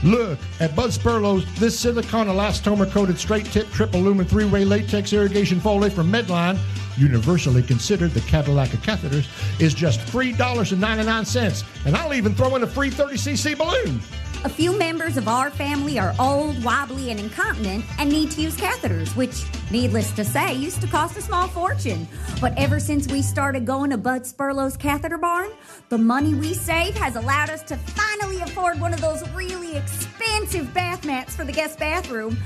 Look, 0.04 0.38
at 0.60 0.76
Bud 0.76 0.92
Spurlow's, 0.92 1.46
this 1.56 1.80
silicone 1.80 2.28
elastomer 2.28 2.90
coated 2.92 3.18
straight 3.18 3.46
tip 3.46 3.70
triple 3.72 4.02
lumen 4.02 4.26
three 4.26 4.44
way 4.44 4.66
latex 4.66 5.14
irrigation 5.14 5.62
Foley 5.62 5.90
from 5.90 6.12
Medline, 6.12 6.60
universally 6.98 7.64
considered 7.64 8.12
the 8.12 8.20
Cadillac 8.22 8.74
of 8.74 8.82
catheters, 8.82 9.28
is 9.62 9.74
just 9.74 10.02
$3.99. 10.02 11.64
And 11.86 11.96
I'll 11.96 12.14
even 12.14 12.36
throw 12.36 12.56
in 12.58 12.64
a 12.64 12.68
free 12.68 12.90
30cc 12.90 13.58
balloon. 13.58 14.02
A 14.46 14.50
few 14.50 14.78
members 14.78 15.16
of 15.16 15.30
our 15.30 15.50
family 15.50 15.98
are 15.98 16.14
old, 16.20 16.62
wobbly, 16.66 17.12
and 17.12 17.20
incontinent 17.20 17.86
and 17.98 18.10
need 18.10 18.30
to 18.32 18.42
use 18.42 18.58
catheters, 18.58 19.16
which, 19.16 19.46
needless 19.72 20.12
to 20.12 20.26
say, 20.26 20.54
used 20.54 20.82
to 20.82 20.88
cost 20.88 21.16
a 21.16 21.22
small 21.22 21.48
fortune. 21.48 22.06
But 22.42 22.54
ever 22.58 22.78
since 22.78 23.08
we 23.08 23.22
started 23.22 23.66
going 23.66 23.92
to 23.92 23.98
Bud 23.98 24.26
Spurlow's 24.26 24.76
Catheter 24.76 25.18
Barn, 25.18 25.50
the 25.88 25.98
money 25.98 26.34
we 26.34 26.54
save 26.54 26.94
has 26.96 27.16
allowed 27.16 27.52
us 27.52 27.64
to 27.64 27.78
finally 27.78 28.42
afford 28.42 28.82
one 28.82 28.94
of 28.94 29.00
those 29.00 29.26
really 29.30 29.78
expensive 29.78 30.74
bath 30.74 31.06
mats 31.06 31.34
for 31.34 31.46
the 31.46 31.54
guest 31.54 31.80
bathroom. 31.80 32.38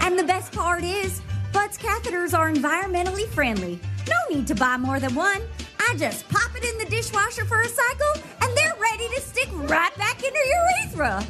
And 0.00 0.18
the 0.18 0.24
best 0.24 0.52
part 0.52 0.82
is, 0.82 1.22
Bud's 1.52 1.78
catheters 1.78 2.36
are 2.36 2.52
environmentally 2.52 3.28
friendly. 3.28 3.78
No 4.08 4.36
need 4.36 4.48
to 4.48 4.56
buy 4.56 4.76
more 4.76 4.98
than 4.98 5.14
one. 5.14 5.42
I 5.78 5.94
just 5.96 6.28
pop 6.28 6.54
it 6.56 6.64
in 6.64 6.76
the 6.78 6.84
dishwasher 6.90 7.44
for 7.44 7.60
a 7.60 7.68
cycle, 7.68 8.22
and 8.42 8.56
they're 8.56 8.67
ready 8.90 9.08
to 9.14 9.20
stick 9.20 9.48
right 9.52 9.96
back 9.96 10.22
into 10.22 10.38
your 10.46 10.64
urethra. 10.84 11.26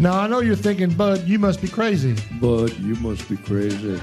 Now, 0.00 0.20
I 0.20 0.26
know 0.28 0.40
you're 0.40 0.56
thinking, 0.56 0.90
Bud, 0.90 1.26
you 1.26 1.38
must 1.38 1.60
be 1.60 1.68
crazy. 1.68 2.16
Bud, 2.40 2.78
you 2.78 2.94
must 2.96 3.28
be 3.28 3.36
crazy. 3.36 4.00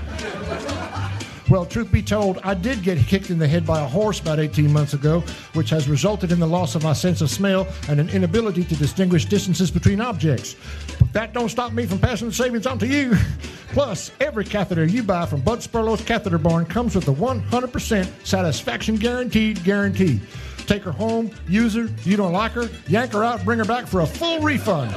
Well, 1.47 1.65
truth 1.65 1.91
be 1.91 2.01
told, 2.01 2.39
I 2.43 2.55
did 2.55 2.81
get 2.81 2.97
kicked 2.97 3.29
in 3.29 3.37
the 3.37 3.47
head 3.47 3.65
by 3.65 3.79
a 3.79 3.85
horse 3.87 4.19
about 4.19 4.39
18 4.39 4.73
months 4.73 4.93
ago, 4.93 5.21
which 5.53 5.69
has 5.69 5.87
resulted 5.87 6.31
in 6.31 6.39
the 6.39 6.47
loss 6.47 6.73
of 6.73 6.83
my 6.83 6.93
sense 6.93 7.21
of 7.21 7.29
smell 7.29 7.67
and 7.87 7.99
an 7.99 8.09
inability 8.09 8.63
to 8.63 8.75
distinguish 8.75 9.25
distances 9.25 9.69
between 9.69 10.01
objects. 10.01 10.55
But 10.99 11.13
that 11.13 11.33
don't 11.33 11.49
stop 11.49 11.71
me 11.71 11.85
from 11.85 11.99
passing 11.99 12.27
the 12.27 12.33
savings 12.33 12.65
on 12.65 12.79
to 12.79 12.87
you. 12.87 13.15
Plus, 13.69 14.11
every 14.19 14.43
catheter 14.43 14.85
you 14.85 15.03
buy 15.03 15.25
from 15.27 15.41
Bud 15.41 15.61
Spurlow's 15.61 16.01
Catheter 16.01 16.39
Barn 16.39 16.65
comes 16.65 16.95
with 16.95 17.07
a 17.09 17.13
100% 17.13 18.25
satisfaction 18.25 18.95
guaranteed 18.95 19.63
guarantee. 19.63 20.19
Take 20.65 20.83
her 20.83 20.91
home, 20.91 21.31
use 21.47 21.75
her, 21.75 21.87
you 22.03 22.17
don't 22.17 22.33
like 22.33 22.53
her, 22.53 22.69
yank 22.87 23.13
her 23.13 23.23
out, 23.23 23.43
bring 23.45 23.59
her 23.59 23.65
back 23.65 23.85
for 23.87 24.01
a 24.01 24.05
full 24.05 24.39
refund. 24.39 24.91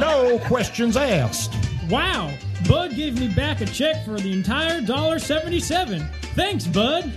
No 0.00 0.38
questions 0.46 0.96
asked. 0.96 1.54
Wow, 1.88 2.30
Bud 2.68 2.94
gave 2.94 3.18
me 3.18 3.28
back 3.28 3.62
a 3.62 3.66
check 3.66 4.04
for 4.04 4.18
the 4.18 4.32
entire 4.32 4.82
$1.77. 4.82 6.06
Thanks, 6.34 6.66
Bud. 6.66 7.10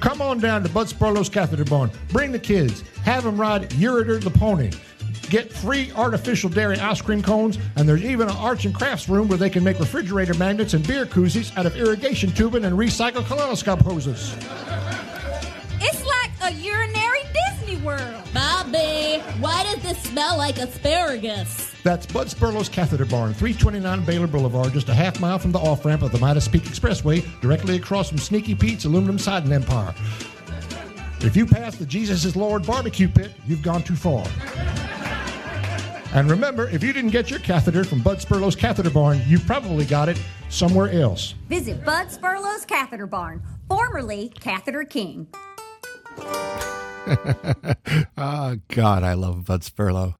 Come 0.00 0.20
on 0.20 0.40
down 0.40 0.62
to 0.64 0.68
Bud 0.68 0.88
Spurlow's 0.88 1.28
Catheter 1.28 1.64
Barn. 1.64 1.90
Bring 2.08 2.32
the 2.32 2.38
kids. 2.38 2.82
Have 3.04 3.24
them 3.24 3.40
ride 3.40 3.70
Uritor 3.70 4.20
the 4.20 4.30
pony. 4.30 4.70
Get 5.30 5.52
free 5.52 5.90
artificial 5.96 6.50
dairy 6.50 6.78
ice 6.78 7.00
cream 7.00 7.22
cones, 7.22 7.58
and 7.76 7.88
there's 7.88 8.04
even 8.04 8.28
an 8.28 8.36
arts 8.36 8.64
and 8.64 8.74
crafts 8.74 9.08
room 9.08 9.28
where 9.28 9.38
they 9.38 9.50
can 9.50 9.64
make 9.64 9.78
refrigerator 9.78 10.34
magnets 10.34 10.74
and 10.74 10.86
beer 10.86 11.06
koozies 11.06 11.56
out 11.56 11.66
of 11.66 11.76
irrigation 11.76 12.30
tubing 12.32 12.64
and 12.64 12.76
recycled 12.76 13.26
kaleidoscope 13.26 13.80
hoses. 13.80 14.34
Disney 17.76 17.86
World. 17.86 18.22
Bobby, 18.32 19.22
why 19.40 19.62
does 19.64 19.82
this 19.82 20.02
smell 20.02 20.36
like 20.36 20.58
asparagus? 20.58 21.72
That's 21.82 22.06
Bud 22.06 22.28
Spurlow's 22.28 22.68
Catheter 22.68 23.04
Barn, 23.04 23.32
329 23.32 24.04
Baylor 24.04 24.26
Boulevard, 24.26 24.72
just 24.72 24.88
a 24.88 24.94
half 24.94 25.20
mile 25.20 25.38
from 25.38 25.52
the 25.52 25.58
off 25.58 25.84
ramp 25.84 26.02
of 26.02 26.12
the 26.12 26.18
Midas 26.18 26.48
Peak 26.48 26.64
Expressway, 26.64 27.24
directly 27.40 27.76
across 27.76 28.08
from 28.08 28.18
Sneaky 28.18 28.54
Pete's 28.54 28.84
Aluminum 28.84 29.18
Siding 29.18 29.52
Empire. 29.52 29.94
If 31.20 31.36
you 31.36 31.46
pass 31.46 31.76
the 31.76 31.86
Jesus 31.86 32.24
is 32.24 32.36
Lord 32.36 32.66
barbecue 32.66 33.08
pit, 33.08 33.32
you've 33.46 33.62
gone 33.62 33.82
too 33.82 33.96
far. 33.96 34.26
And 36.14 36.30
remember, 36.30 36.68
if 36.68 36.82
you 36.82 36.92
didn't 36.92 37.10
get 37.10 37.30
your 37.30 37.40
catheter 37.40 37.84
from 37.84 38.00
Bud 38.00 38.20
Spurlow's 38.20 38.56
Catheter 38.56 38.90
Barn, 38.90 39.20
you 39.26 39.38
probably 39.38 39.84
got 39.84 40.08
it 40.08 40.20
somewhere 40.48 40.90
else. 40.90 41.34
Visit 41.48 41.84
Bud 41.84 42.10
Spurlow's 42.10 42.64
Catheter 42.64 43.06
Barn, 43.06 43.42
formerly 43.68 44.32
Catheter 44.40 44.84
King. 44.84 45.26
Ah, 48.18 48.56
God, 48.68 49.02
I 49.02 49.14
love 49.14 49.44
Bud 49.44 49.60
Spurlow. 49.60 50.14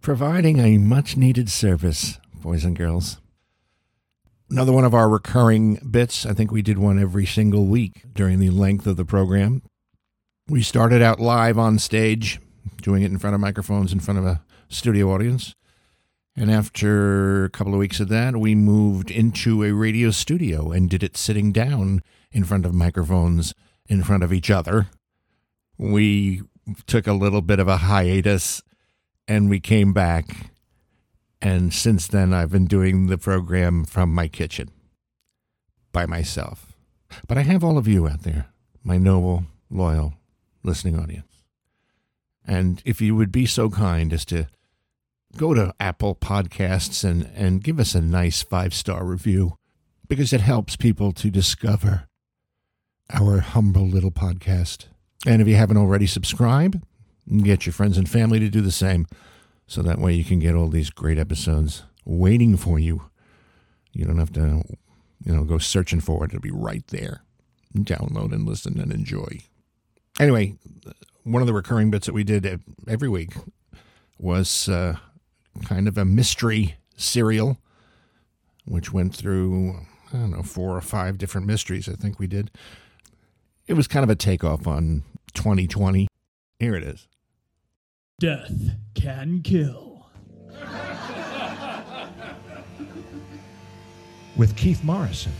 Providing 0.00 0.58
a 0.60 0.78
much 0.78 1.16
needed 1.16 1.50
service, 1.50 2.18
boys 2.34 2.64
and 2.64 2.76
girls. 2.76 3.20
Another 4.50 4.72
one 4.72 4.84
of 4.84 4.94
our 4.94 5.08
recurring 5.08 5.76
bits. 5.90 6.26
I 6.26 6.34
think 6.34 6.50
we 6.52 6.62
did 6.62 6.78
one 6.78 7.00
every 7.00 7.26
single 7.26 7.66
week 7.66 8.02
during 8.12 8.38
the 8.38 8.50
length 8.50 8.86
of 8.86 8.96
the 8.96 9.04
program. 9.04 9.62
We 10.48 10.62
started 10.62 11.02
out 11.02 11.18
live 11.20 11.58
on 11.58 11.78
stage, 11.78 12.40
doing 12.82 13.02
it 13.02 13.10
in 13.10 13.18
front 13.18 13.34
of 13.34 13.40
microphones 13.40 13.92
in 13.92 14.00
front 14.00 14.18
of 14.18 14.26
a 14.26 14.42
studio 14.68 15.10
audience. 15.12 15.54
And 16.36 16.50
after 16.50 17.44
a 17.44 17.50
couple 17.50 17.72
of 17.72 17.78
weeks 17.78 18.00
of 18.00 18.08
that, 18.08 18.36
we 18.36 18.54
moved 18.54 19.10
into 19.10 19.64
a 19.64 19.72
radio 19.72 20.10
studio 20.10 20.70
and 20.70 20.88
did 20.88 21.02
it 21.02 21.16
sitting 21.16 21.52
down 21.52 22.02
in 22.30 22.44
front 22.44 22.66
of 22.66 22.74
microphones 22.74 23.54
in 23.88 24.02
front 24.02 24.22
of 24.22 24.32
each 24.32 24.50
other. 24.50 24.88
We 25.78 26.42
took 26.86 27.06
a 27.06 27.12
little 27.12 27.42
bit 27.42 27.58
of 27.58 27.68
a 27.68 27.78
hiatus 27.78 28.62
and 29.26 29.50
we 29.50 29.60
came 29.60 29.92
back. 29.92 30.50
And 31.40 31.72
since 31.72 32.06
then, 32.06 32.32
I've 32.32 32.50
been 32.50 32.66
doing 32.66 33.06
the 33.06 33.18
program 33.18 33.84
from 33.84 34.14
my 34.14 34.28
kitchen 34.28 34.70
by 35.90 36.06
myself. 36.06 36.72
But 37.26 37.36
I 37.36 37.42
have 37.42 37.64
all 37.64 37.78
of 37.78 37.88
you 37.88 38.06
out 38.08 38.22
there, 38.22 38.46
my 38.84 38.96
noble, 38.96 39.44
loyal 39.70 40.14
listening 40.62 40.98
audience. 40.98 41.44
And 42.46 42.82
if 42.84 43.00
you 43.00 43.14
would 43.14 43.32
be 43.32 43.46
so 43.46 43.70
kind 43.70 44.12
as 44.12 44.24
to 44.26 44.48
go 45.36 45.54
to 45.54 45.74
Apple 45.80 46.14
Podcasts 46.14 47.04
and, 47.04 47.30
and 47.34 47.62
give 47.62 47.78
us 47.78 47.94
a 47.94 48.00
nice 48.00 48.42
five 48.42 48.74
star 48.74 49.04
review 49.04 49.56
because 50.08 50.32
it 50.32 50.40
helps 50.40 50.76
people 50.76 51.12
to 51.12 51.30
discover 51.30 52.08
our 53.10 53.40
humble 53.40 53.86
little 53.86 54.10
podcast. 54.10 54.86
And 55.26 55.40
if 55.40 55.48
you 55.48 55.54
haven't 55.54 55.76
already 55.76 56.06
subscribed, 56.06 56.80
get 57.42 57.66
your 57.66 57.72
friends 57.72 57.96
and 57.96 58.08
family 58.08 58.40
to 58.40 58.48
do 58.48 58.60
the 58.60 58.72
same 58.72 59.06
so 59.66 59.82
that 59.82 59.98
way 59.98 60.12
you 60.14 60.24
can 60.24 60.38
get 60.38 60.54
all 60.54 60.68
these 60.68 60.90
great 60.90 61.18
episodes 61.18 61.84
waiting 62.04 62.56
for 62.56 62.78
you. 62.78 63.02
You 63.92 64.04
don't 64.04 64.18
have 64.18 64.32
to, 64.32 64.62
you 65.24 65.34
know, 65.34 65.44
go 65.44 65.58
searching 65.58 66.00
for 66.00 66.24
it. 66.24 66.30
It'll 66.30 66.40
be 66.40 66.50
right 66.50 66.86
there. 66.88 67.22
Download 67.74 68.32
and 68.32 68.46
listen 68.46 68.80
and 68.80 68.92
enjoy. 68.92 69.38
Anyway, 70.18 70.56
one 71.22 71.42
of 71.42 71.46
the 71.46 71.54
recurring 71.54 71.90
bits 71.90 72.06
that 72.06 72.12
we 72.12 72.24
did 72.24 72.60
every 72.88 73.08
week 73.08 73.34
was 74.18 74.68
uh, 74.68 74.96
kind 75.64 75.88
of 75.88 75.96
a 75.96 76.04
mystery 76.04 76.76
serial, 76.96 77.58
which 78.64 78.92
went 78.92 79.14
through, 79.14 79.78
I 80.12 80.18
don't 80.18 80.32
know, 80.32 80.42
four 80.42 80.76
or 80.76 80.80
five 80.80 81.18
different 81.18 81.46
mysteries, 81.46 81.88
I 81.88 81.94
think 81.94 82.18
we 82.18 82.26
did. 82.26 82.50
It 83.66 83.74
was 83.74 83.88
kind 83.88 84.04
of 84.04 84.10
a 84.10 84.16
takeoff 84.16 84.66
on 84.66 85.02
2020. 85.34 86.08
Here 86.58 86.74
it 86.74 86.82
is. 86.82 87.08
Death 88.20 88.52
can 88.94 89.42
kill. 89.42 89.92
with 94.36 94.56
Keith 94.56 94.82
Morrison. 94.82 95.32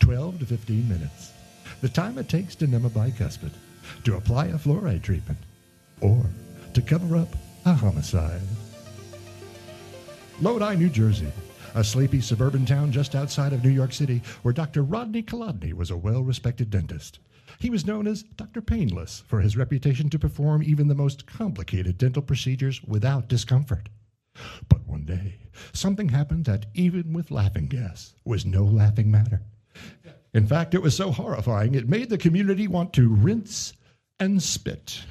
12 0.00 0.40
to 0.40 0.46
15 0.46 0.88
minutes. 0.88 1.32
The 1.80 1.88
time 1.88 2.18
it 2.18 2.28
takes 2.28 2.54
to 2.56 2.66
numb 2.66 2.84
a 2.84 2.90
bicuspid, 2.90 3.50
to 4.04 4.16
apply 4.16 4.46
a 4.46 4.54
fluoride 4.54 5.02
treatment, 5.02 5.38
or 6.00 6.24
to 6.74 6.82
cover 6.82 7.16
up 7.16 7.34
a 7.64 7.72
homicide. 7.72 8.40
Lodi, 10.40 10.76
New 10.76 10.88
Jersey, 10.88 11.32
a 11.74 11.82
sleepy 11.82 12.20
suburban 12.20 12.66
town 12.66 12.92
just 12.92 13.14
outside 13.14 13.52
of 13.52 13.64
New 13.64 13.70
York 13.70 13.92
City, 13.92 14.22
where 14.42 14.54
Dr. 14.54 14.82
Rodney 14.82 15.22
Kolodny 15.22 15.72
was 15.72 15.90
a 15.90 15.96
well 15.96 16.22
respected 16.22 16.70
dentist. 16.70 17.18
He 17.58 17.70
was 17.70 17.86
known 17.86 18.06
as 18.06 18.22
Dr. 18.22 18.60
Painless 18.60 19.22
for 19.26 19.40
his 19.40 19.56
reputation 19.56 20.10
to 20.10 20.18
perform 20.18 20.62
even 20.62 20.88
the 20.88 20.94
most 20.94 21.26
complicated 21.26 21.98
dental 21.98 22.22
procedures 22.22 22.82
without 22.82 23.28
discomfort. 23.28 23.88
But 24.68 24.86
one 24.86 25.04
day, 25.04 25.38
something 25.72 26.10
happened 26.10 26.44
that, 26.44 26.66
even 26.74 27.12
with 27.12 27.30
laughing 27.30 27.66
gas, 27.66 28.14
was 28.24 28.44
no 28.44 28.64
laughing 28.64 29.10
matter. 29.10 29.42
In 30.34 30.46
fact, 30.46 30.74
it 30.74 30.82
was 30.82 30.94
so 30.94 31.10
horrifying, 31.10 31.74
it 31.74 31.88
made 31.88 32.10
the 32.10 32.18
community 32.18 32.68
want 32.68 32.92
to 32.94 33.08
rinse 33.08 33.72
and 34.20 34.42
spit. 34.42 35.02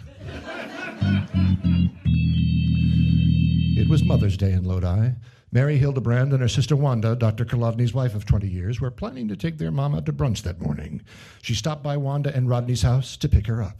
It 3.77 3.89
was 3.89 4.03
Mother's 4.03 4.37
Day 4.37 4.51
in 4.51 4.63
Lodi. 4.63 5.11
Mary 5.55 5.77
Hildebrand 5.77 6.33
and 6.33 6.41
her 6.41 6.49
sister 6.49 6.75
Wanda, 6.75 7.15
Dr. 7.15 7.45
Kolodny's 7.45 7.93
wife 7.93 8.13
of 8.13 8.25
20 8.25 8.45
years, 8.45 8.81
were 8.81 8.91
planning 8.91 9.29
to 9.29 9.37
take 9.37 9.57
their 9.57 9.71
mom 9.71 9.95
out 9.95 10.05
to 10.05 10.11
brunch 10.11 10.41
that 10.41 10.59
morning. 10.59 11.01
She 11.41 11.55
stopped 11.55 11.81
by 11.81 11.95
Wanda 11.95 12.35
and 12.35 12.49
Rodney's 12.49 12.81
house 12.81 13.15
to 13.15 13.29
pick 13.29 13.47
her 13.47 13.63
up. 13.63 13.77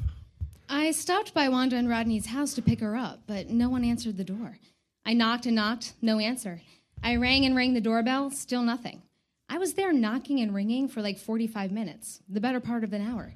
I 0.69 0.91
stopped 0.91 1.33
by 1.33 1.49
Wanda 1.49 1.75
and 1.75 1.89
Rodney's 1.89 2.27
house 2.27 2.53
to 2.53 2.61
pick 2.61 2.79
her 2.79 2.95
up, 2.95 3.23
but 3.27 3.49
no 3.49 3.67
one 3.67 3.83
answered 3.83 4.15
the 4.15 4.23
door. 4.23 4.57
I 5.05 5.11
knocked 5.11 5.47
and 5.47 5.57
knocked, 5.57 5.95
no 6.01 6.17
answer. 6.17 6.61
I 7.03 7.17
rang 7.17 7.45
and 7.45 7.57
rang 7.57 7.73
the 7.73 7.81
doorbell, 7.81 8.31
still 8.31 8.63
nothing. 8.63 9.01
I 9.49 9.57
was 9.57 9.73
there 9.73 9.91
knocking 9.91 10.39
and 10.39 10.55
ringing 10.55 10.87
for 10.87 11.01
like 11.01 11.17
45 11.17 11.73
minutes, 11.73 12.21
the 12.29 12.39
better 12.39 12.61
part 12.61 12.85
of 12.85 12.93
an 12.93 13.05
hour, 13.05 13.33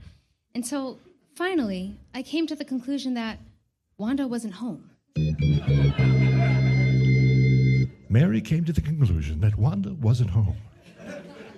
until 0.55 0.97
finally 1.35 1.97
I 2.15 2.21
came 2.21 2.47
to 2.47 2.55
the 2.55 2.63
conclusion 2.63 3.15
that 3.15 3.37
Wanda 3.97 4.29
wasn't 4.29 4.53
home. 4.53 4.91
Mary 8.11 8.41
came 8.41 8.65
to 8.65 8.73
the 8.73 8.81
conclusion 8.81 9.39
that 9.39 9.55
Wanda 9.55 9.93
wasn't 9.93 10.31
home. 10.31 10.57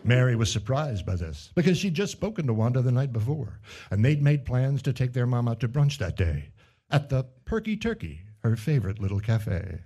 Mary 0.04 0.36
was 0.36 0.52
surprised 0.52 1.06
by 1.06 1.16
this 1.16 1.50
because 1.56 1.78
she'd 1.78 1.94
just 1.94 2.12
spoken 2.12 2.46
to 2.46 2.54
Wanda 2.54 2.82
the 2.82 2.92
night 2.92 3.14
before, 3.14 3.62
and 3.90 4.04
they'd 4.04 4.22
made 4.22 4.46
plans 4.46 4.82
to 4.82 4.92
take 4.92 5.14
their 5.14 5.26
mom 5.26 5.48
out 5.48 5.62
to 5.62 5.70
brunch 5.70 5.98
that 6.00 6.18
day 6.18 6.50
at 6.90 7.10
the 7.10 7.24
Perky 7.46 7.78
Turkey, 7.78 8.22
her 8.44 8.58
favorite 8.58 9.00
little 9.00 9.22
cafe. 9.22 9.80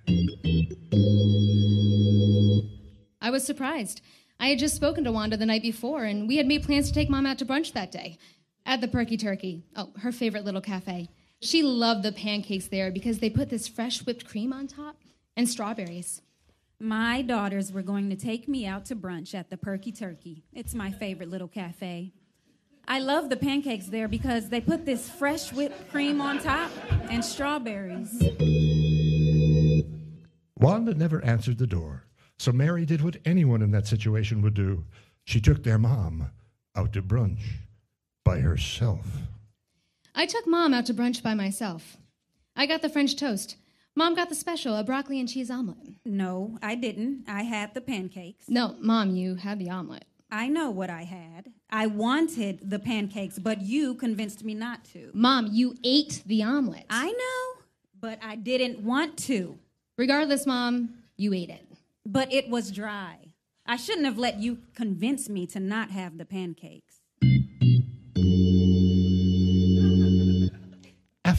I 3.22 3.30
was 3.30 3.46
surprised. 3.46 4.02
I 4.40 4.48
had 4.48 4.60
just 4.60 4.76
spoken 4.76 5.04
to 5.04 5.12
Wanda 5.12 5.38
the 5.38 5.46
night 5.46 5.62
before, 5.62 6.04
and 6.06 6.28
we 6.28 6.38
had 6.38 6.48
made 6.48 6.64
plans 6.64 6.88
to 6.88 6.94
take 6.94 7.10
Mom 7.10 7.28
out 7.28 7.38
to 7.40 7.46
brunch 7.46 7.74
that 7.74 7.92
day 7.92 8.18
at 8.66 8.82
the 8.82 8.88
Perky 8.88 9.18
Turkey. 9.18 9.66
Oh, 9.76 9.92
her 10.00 10.12
favorite 10.12 10.46
little 10.46 10.62
cafe. 10.62 11.10
She 11.42 11.62
loved 11.62 12.02
the 12.02 12.12
pancakes 12.12 12.70
there 12.70 12.90
because 12.90 13.20
they 13.20 13.30
put 13.30 13.50
this 13.50 13.68
fresh 13.68 14.04
whipped 14.04 14.26
cream 14.26 14.52
on 14.52 14.68
top 14.68 14.98
and 15.38 15.48
strawberries. 15.48 16.22
My 16.80 17.22
daughters 17.22 17.72
were 17.72 17.82
going 17.82 18.10
to 18.10 18.16
take 18.16 18.48
me 18.48 18.66
out 18.66 18.86
to 18.86 18.96
brunch 18.96 19.34
at 19.34 19.50
the 19.50 19.58
Perky 19.58 19.92
Turkey. 19.92 20.44
It's 20.54 20.76
my 20.76 20.92
favorite 20.92 21.30
little 21.30 21.48
cafe. 21.48 22.12
I 22.88 23.00
love 23.00 23.30
the 23.30 23.38
pancakes 23.38 23.88
there 23.88 24.08
because 24.08 24.50
they 24.50 24.62
put 24.62 24.86
this 24.86 25.10
fresh 25.10 25.52
whipped 25.54 25.90
cream 25.90 26.22
on 26.22 26.40
top 26.40 26.72
and 27.10 27.24
strawberries. 27.24 28.12
Wanda 30.60 30.94
never 30.94 31.24
answered 31.24 31.58
the 31.58 31.66
door, 31.66 32.06
so 32.38 32.52
Mary 32.52 32.86
did 32.86 33.02
what 33.02 33.18
anyone 33.26 33.62
in 33.62 33.72
that 33.72 33.88
situation 33.88 34.42
would 34.42 34.54
do. 34.54 34.84
She 35.24 35.42
took 35.42 35.64
their 35.64 35.80
mom 35.80 36.30
out 36.76 36.94
to 36.94 37.02
brunch 37.02 37.42
by 38.24 38.40
herself. 38.40 39.06
I 40.14 40.26
took 40.26 40.48
Mom 40.48 40.74
out 40.74 40.86
to 40.88 40.94
brunch 40.94 41.22
by 41.22 41.34
myself. 41.34 41.98
I 42.56 42.66
got 42.66 42.82
the 42.82 42.90
French 42.90 43.16
toast. 43.16 43.58
Mom 43.98 44.14
got 44.14 44.28
the 44.28 44.36
special, 44.36 44.76
a 44.76 44.84
broccoli 44.84 45.22
and 45.22 45.30
cheese 45.30 45.50
omelet. 45.50 45.94
No, 46.04 46.58
I 46.62 46.76
didn't. 46.76 47.24
I 47.30 47.44
had 47.44 47.74
the 47.74 47.80
pancakes. 47.80 48.50
No, 48.50 48.76
Mom, 48.80 49.16
you 49.16 49.36
had 49.36 49.58
the 49.58 49.70
omelet. 49.70 50.04
I 50.30 50.50
know 50.50 50.70
what 50.70 50.90
I 50.90 51.04
had. 51.04 51.54
I 51.70 51.88
wanted 51.88 52.70
the 52.70 52.80
pancakes, 52.80 53.40
but 53.40 53.62
you 53.62 53.94
convinced 53.94 54.44
me 54.44 54.54
not 54.54 54.84
to. 54.94 55.12
Mom, 55.14 55.48
you 55.50 55.78
ate 55.86 56.24
the 56.26 56.44
omelet. 56.44 56.86
I 56.90 57.08
know, 57.08 57.64
but 57.98 58.20
I 58.22 58.36
didn't 58.36 58.82
want 58.82 59.18
to. 59.20 59.58
Regardless, 59.98 60.46
Mom, 60.46 60.96
you 61.16 61.34
ate 61.34 61.50
it. 61.50 61.66
But 62.06 62.34
it 62.34 62.50
was 62.50 62.72
dry. 62.72 63.20
I 63.66 63.78
shouldn't 63.78 64.06
have 64.06 64.18
let 64.18 64.40
you 64.40 64.60
convince 64.76 65.30
me 65.30 65.48
to 65.48 65.60
not 65.62 65.90
have 65.92 66.18
the 66.18 66.26
pancakes. 66.26 66.85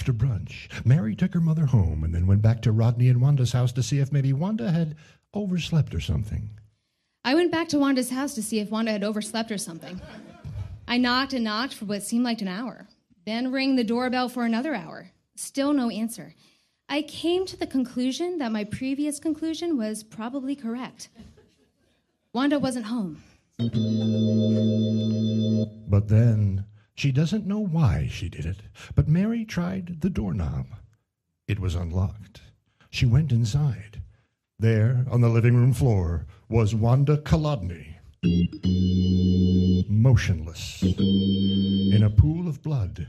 After 0.07 0.25
brunch, 0.25 0.69
Mary 0.87 1.17
took 1.17 1.35
her 1.35 1.41
mother 1.41 1.67
home 1.67 2.05
and 2.05 2.15
then 2.15 2.29
went 2.29 2.41
back 2.41 2.63
to 2.63 2.71
Rodney 2.71 3.09
and 3.09 3.21
Wanda's 3.21 3.51
house 3.51 3.73
to 3.73 3.83
see 3.83 3.99
if 3.99 4.13
maybe 4.13 4.33
Wanda 4.33 4.71
had 4.71 4.95
overslept 5.35 5.93
or 5.97 5.99
something. 5.99 6.49
I 7.25 7.35
went 7.35 7.51
back 7.51 7.67
to 7.71 7.79
Wanda's 7.81 8.11
house 8.11 8.33
to 8.37 8.43
see 8.45 8.61
if 8.61 8.71
Wanda 8.71 8.93
had 8.93 9.03
overslept 9.03 9.51
or 9.51 9.59
something. 9.59 10.01
I 10.87 10.97
knocked 10.97 11.33
and 11.33 11.43
knocked 11.43 11.75
for 11.75 11.87
what 11.87 12.05
seemed 12.05 12.23
like 12.25 12.41
an 12.41 12.47
hour, 12.47 12.87
then 13.25 13.51
rang 13.51 13.75
the 13.75 13.83
doorbell 13.83 14.29
for 14.29 14.45
another 14.45 14.77
hour. 14.77 15.11
Still 15.35 15.73
no 15.73 15.91
answer. 15.91 16.37
I 16.89 17.03
came 17.03 17.45
to 17.45 17.57
the 17.57 17.67
conclusion 17.67 18.39
that 18.39 18.53
my 18.53 18.63
previous 18.63 19.19
conclusion 19.19 19.77
was 19.77 20.05
probably 20.05 20.55
correct. 20.55 21.09
Wanda 22.33 22.61
wasn't 22.61 22.87
home. 22.87 23.25
But 25.89 26.07
then 26.07 26.65
she 26.97 27.13
doesn't 27.13 27.47
know 27.47 27.61
why 27.61 28.09
she 28.11 28.29
did 28.29 28.47
it, 28.47 28.63
but 28.95 29.07
Mary 29.07 29.45
tried 29.45 30.01
the 30.01 30.11
doorknob. 30.11 30.67
It 31.47 31.61
was 31.61 31.75
unlocked. 31.75 32.41
She 32.91 33.05
went 33.05 33.31
inside. 33.31 34.03
There, 34.59 35.05
on 35.11 35.21
the 35.21 35.29
living 35.29 35.55
room 35.55 35.75
floor, 35.75 36.27
was 36.49 36.75
Wanda 36.75 37.19
Kolodny, 37.19 37.97
motionless, 39.91 40.83
in 40.83 42.03
a 42.03 42.11
pool 42.11 42.49
of 42.49 42.63
blood, 42.63 43.07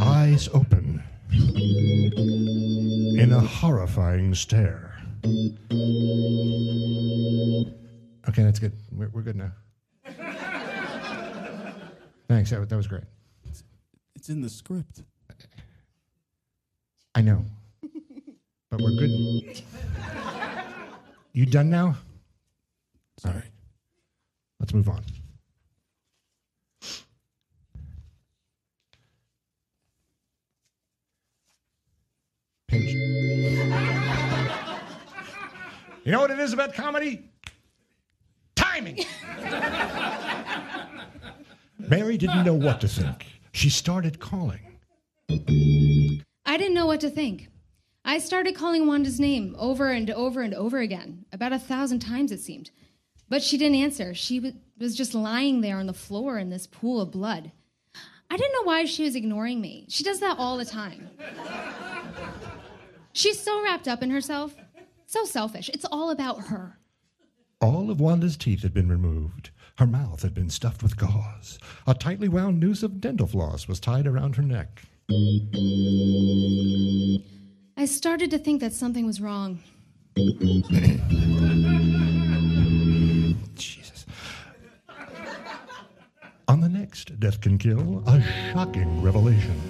eyes 0.00 0.48
open, 0.54 1.02
in 3.20 3.32
a 3.32 3.40
horrifying 3.40 4.34
stare. 4.34 4.98
Okay, 8.28 8.42
that's 8.42 8.58
good. 8.58 8.72
We're, 8.90 9.10
we're 9.10 9.22
good 9.22 9.36
now. 9.36 9.52
Thanks. 12.28 12.50
That, 12.50 12.68
that 12.68 12.76
was 12.76 12.86
great. 12.86 13.04
It's 14.14 14.28
in 14.28 14.42
the 14.42 14.50
script. 14.50 15.02
I 17.14 17.22
know. 17.22 17.44
But 18.70 18.82
we're 18.82 18.90
good. 18.90 19.62
You 21.32 21.46
done 21.46 21.70
now? 21.70 21.96
All 23.24 23.32
right. 23.32 23.50
Let's 24.60 24.74
move 24.74 24.88
on. 24.88 25.02
Page. 32.68 32.92
You 36.04 36.12
know 36.12 36.20
what 36.20 36.30
it 36.30 36.38
is 36.38 36.52
about 36.52 36.74
comedy? 36.74 37.24
Timing. 38.54 39.04
Mary 41.90 42.18
didn't 42.18 42.44
know 42.44 42.54
what 42.54 42.80
to 42.82 42.88
think. 42.88 43.26
She 43.52 43.70
started 43.70 44.20
calling. 44.20 44.60
I 45.30 46.56
didn't 46.56 46.74
know 46.74 46.86
what 46.86 47.00
to 47.00 47.10
think. 47.10 47.48
I 48.04 48.18
started 48.18 48.54
calling 48.54 48.86
Wanda's 48.86 49.20
name 49.20 49.54
over 49.58 49.90
and 49.90 50.10
over 50.10 50.40
and 50.40 50.54
over 50.54 50.78
again, 50.78 51.24
about 51.32 51.52
a 51.52 51.58
thousand 51.58 52.00
times 52.00 52.32
it 52.32 52.40
seemed. 52.40 52.70
But 53.28 53.42
she 53.42 53.58
didn't 53.58 53.76
answer. 53.76 54.14
She 54.14 54.54
was 54.78 54.96
just 54.96 55.14
lying 55.14 55.60
there 55.60 55.76
on 55.76 55.86
the 55.86 55.92
floor 55.92 56.38
in 56.38 56.48
this 56.48 56.66
pool 56.66 57.00
of 57.00 57.10
blood. 57.10 57.52
I 58.30 58.36
didn't 58.36 58.52
know 58.52 58.64
why 58.64 58.84
she 58.84 59.04
was 59.04 59.16
ignoring 59.16 59.60
me. 59.60 59.86
She 59.88 60.04
does 60.04 60.20
that 60.20 60.38
all 60.38 60.56
the 60.56 60.64
time. 60.64 61.08
She's 63.12 63.40
so 63.40 63.62
wrapped 63.62 63.88
up 63.88 64.02
in 64.02 64.10
herself, 64.10 64.54
so 65.06 65.24
selfish. 65.24 65.68
It's 65.70 65.86
all 65.86 66.10
about 66.10 66.46
her. 66.46 66.78
All 67.60 67.90
of 67.90 68.00
Wanda's 68.00 68.36
teeth 68.36 68.62
had 68.62 68.72
been 68.72 68.88
removed. 68.88 69.50
Her 69.78 69.86
mouth 69.86 70.22
had 70.22 70.34
been 70.34 70.50
stuffed 70.50 70.82
with 70.82 70.96
gauze. 70.96 71.60
A 71.86 71.94
tightly 71.94 72.28
wound 72.28 72.58
noose 72.58 72.82
of 72.82 73.00
dental 73.00 73.28
floss 73.28 73.68
was 73.68 73.78
tied 73.78 74.08
around 74.08 74.34
her 74.34 74.42
neck. 74.42 74.82
I 77.76 77.84
started 77.84 78.32
to 78.32 78.38
think 78.38 78.60
that 78.60 78.72
something 78.72 79.06
was 79.06 79.20
wrong. 79.20 79.60
Jesus. 83.54 84.04
On 86.48 86.60
the 86.60 86.68
next 86.68 87.20
Death 87.20 87.40
Can 87.40 87.56
Kill, 87.56 88.02
a 88.08 88.20
shocking 88.52 89.00
revelation. 89.00 89.62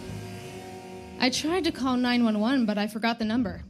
I 1.21 1.29
tried 1.29 1.65
to 1.65 1.71
call 1.71 1.99
911, 1.99 2.65
but 2.65 2.79
I 2.79 2.87
forgot 2.87 3.19
the 3.19 3.27
number. 3.27 3.61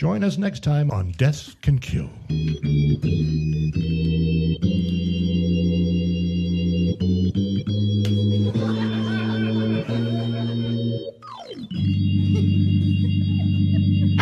Join 0.00 0.24
us 0.24 0.38
next 0.38 0.62
time 0.62 0.90
on 0.90 1.10
Death 1.18 1.60
Can 1.60 1.78
Kill. 1.78 2.08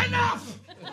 Enough! 0.05 0.59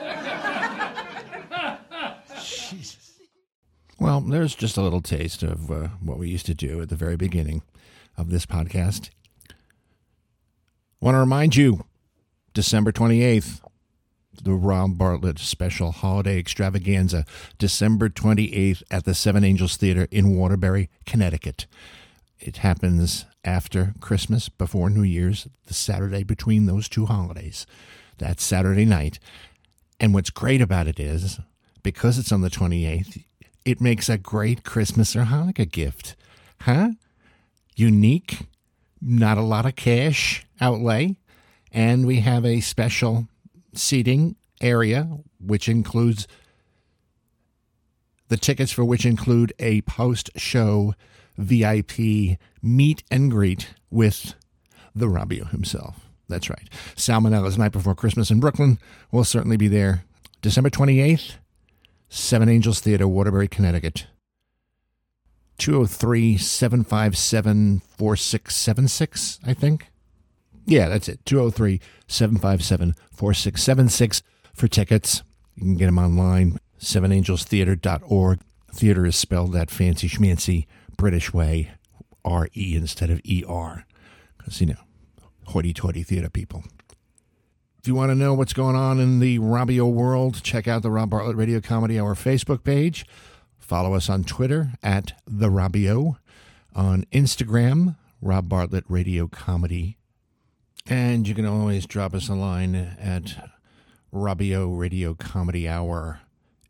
Well, 3.97 4.21
there's 4.21 4.53
just 4.53 4.77
a 4.77 4.81
little 4.81 5.01
taste 5.01 5.41
of 5.41 5.71
uh, 5.71 5.87
what 5.99 6.19
we 6.19 6.29
used 6.29 6.45
to 6.45 6.53
do 6.53 6.79
at 6.79 6.89
the 6.89 6.95
very 6.95 7.15
beginning 7.15 7.63
of 8.17 8.29
this 8.29 8.45
podcast. 8.45 9.09
Want 11.01 11.15
to 11.15 11.19
remind 11.19 11.55
you, 11.55 11.85
December 12.53 12.91
28th, 12.91 13.61
the 14.43 14.53
Rob 14.53 14.97
Bartlett 14.97 15.39
special 15.39 15.91
holiday 15.91 16.37
extravaganza, 16.37 17.25
December 17.57 18.09
28th 18.09 18.83
at 18.91 19.05
the 19.05 19.13
Seven 19.13 19.43
Angels 19.43 19.77
Theater 19.77 20.07
in 20.11 20.35
Waterbury, 20.35 20.89
Connecticut. 21.05 21.65
It 22.39 22.57
happens 22.57 23.25
after 23.43 23.93
Christmas, 24.01 24.49
before 24.49 24.89
New 24.89 25.03
Year's, 25.03 25.47
the 25.67 25.73
Saturday 25.73 26.23
between 26.23 26.65
those 26.65 26.89
two 26.89 27.05
holidays. 27.05 27.65
That's 28.17 28.43
Saturday 28.43 28.85
night. 28.85 29.19
And 29.99 30.13
what's 30.13 30.29
great 30.29 30.61
about 30.61 30.87
it 30.87 30.99
is, 30.99 31.39
because 31.83 32.17
it's 32.17 32.31
on 32.31 32.41
the 32.41 32.49
28th, 32.49 33.23
it 33.63 33.81
makes 33.81 34.09
a 34.09 34.17
great 34.17 34.63
Christmas 34.63 35.15
or 35.15 35.23
Hanukkah 35.23 35.71
gift. 35.71 36.15
Huh? 36.61 36.91
Unique, 37.75 38.47
not 39.01 39.37
a 39.37 39.41
lot 39.41 39.65
of 39.65 39.75
cash 39.75 40.45
outlay, 40.61 41.15
and 41.71 42.05
we 42.05 42.21
have 42.21 42.45
a 42.45 42.61
special 42.61 43.27
seating 43.77 44.35
area, 44.61 45.09
which 45.39 45.67
includes 45.69 46.27
the 48.27 48.37
tickets 48.37 48.71
for 48.71 48.83
which 48.83 49.05
include 49.05 49.53
a 49.59 49.81
post 49.81 50.29
show 50.35 50.93
VIP 51.37 52.37
meet 52.61 53.03
and 53.11 53.29
greet 53.29 53.73
with 53.89 54.33
the 54.95 55.07
Robio 55.07 55.49
himself. 55.51 56.07
That's 56.27 56.49
right. 56.49 56.67
Salmonella's 56.95 57.57
Night 57.57 57.71
Before 57.71 57.93
Christmas 57.93 58.31
in 58.31 58.39
Brooklyn 58.39 58.79
will 59.11 59.23
certainly 59.23 59.57
be 59.57 59.67
there 59.67 60.03
December 60.41 60.69
28th, 60.69 61.35
Seven 62.09 62.49
Angels 62.49 62.79
Theater, 62.79 63.07
Waterbury, 63.07 63.47
Connecticut. 63.47 64.07
203 65.57 66.37
757 66.37 67.79
4676, 67.79 69.39
I 69.45 69.53
think. 69.53 69.89
Yeah, 70.65 70.89
that's 70.89 71.07
it. 71.07 71.25
203 71.25 71.79
757 72.07 72.95
4676 73.11 74.23
for 74.53 74.67
tickets. 74.67 75.23
You 75.55 75.63
can 75.63 75.77
get 75.77 75.85
them 75.85 75.99
online, 75.99 76.59
sevenangelstheater.org. 76.79 78.39
Theater 78.73 79.05
is 79.05 79.15
spelled 79.15 79.53
that 79.53 79.71
fancy 79.71 80.09
schmancy 80.09 80.65
British 80.97 81.33
way, 81.33 81.71
R 82.25 82.49
E 82.55 82.75
instead 82.75 83.09
of 83.09 83.21
E 83.23 83.43
R. 83.47 83.85
Because, 84.37 84.59
you 84.59 84.67
know, 84.67 84.75
hoity 85.45 85.73
toity 85.73 86.03
theater 86.03 86.29
people. 86.29 86.63
If 87.79 87.87
you 87.87 87.95
want 87.95 88.09
to 88.09 88.15
know 88.15 88.33
what's 88.33 88.53
going 88.53 88.75
on 88.75 88.99
in 88.99 89.19
the 89.19 89.37
Robio 89.39 89.91
world, 89.91 90.41
check 90.41 90.67
out 90.67 90.81
the 90.81 90.89
Rob 90.89 91.11
Bartlett 91.11 91.37
Radio 91.37 91.61
Comedy 91.61 91.99
Hour 91.99 92.15
Facebook 92.15 92.63
page. 92.63 93.05
Follow 93.59 93.93
us 93.93 94.09
on 94.09 94.23
Twitter 94.23 94.71
at 94.81 95.13
The 95.27 95.49
Robio, 95.49 96.17
on 96.75 97.05
Instagram, 97.11 97.95
Rob 98.21 98.49
Bartlett 98.49 98.85
Radio 98.87 99.27
Comedy. 99.27 99.97
And 100.87 101.27
you 101.27 101.33
can 101.33 101.45
always 101.45 101.87
drop 101.87 102.13
us 102.13 102.29
a 102.29 102.35
line 102.35 102.75
at 102.75 103.49
Robio 104.13 104.77
Radio 104.77 105.15
Comedy 105.15 105.67
Hour 105.67 106.21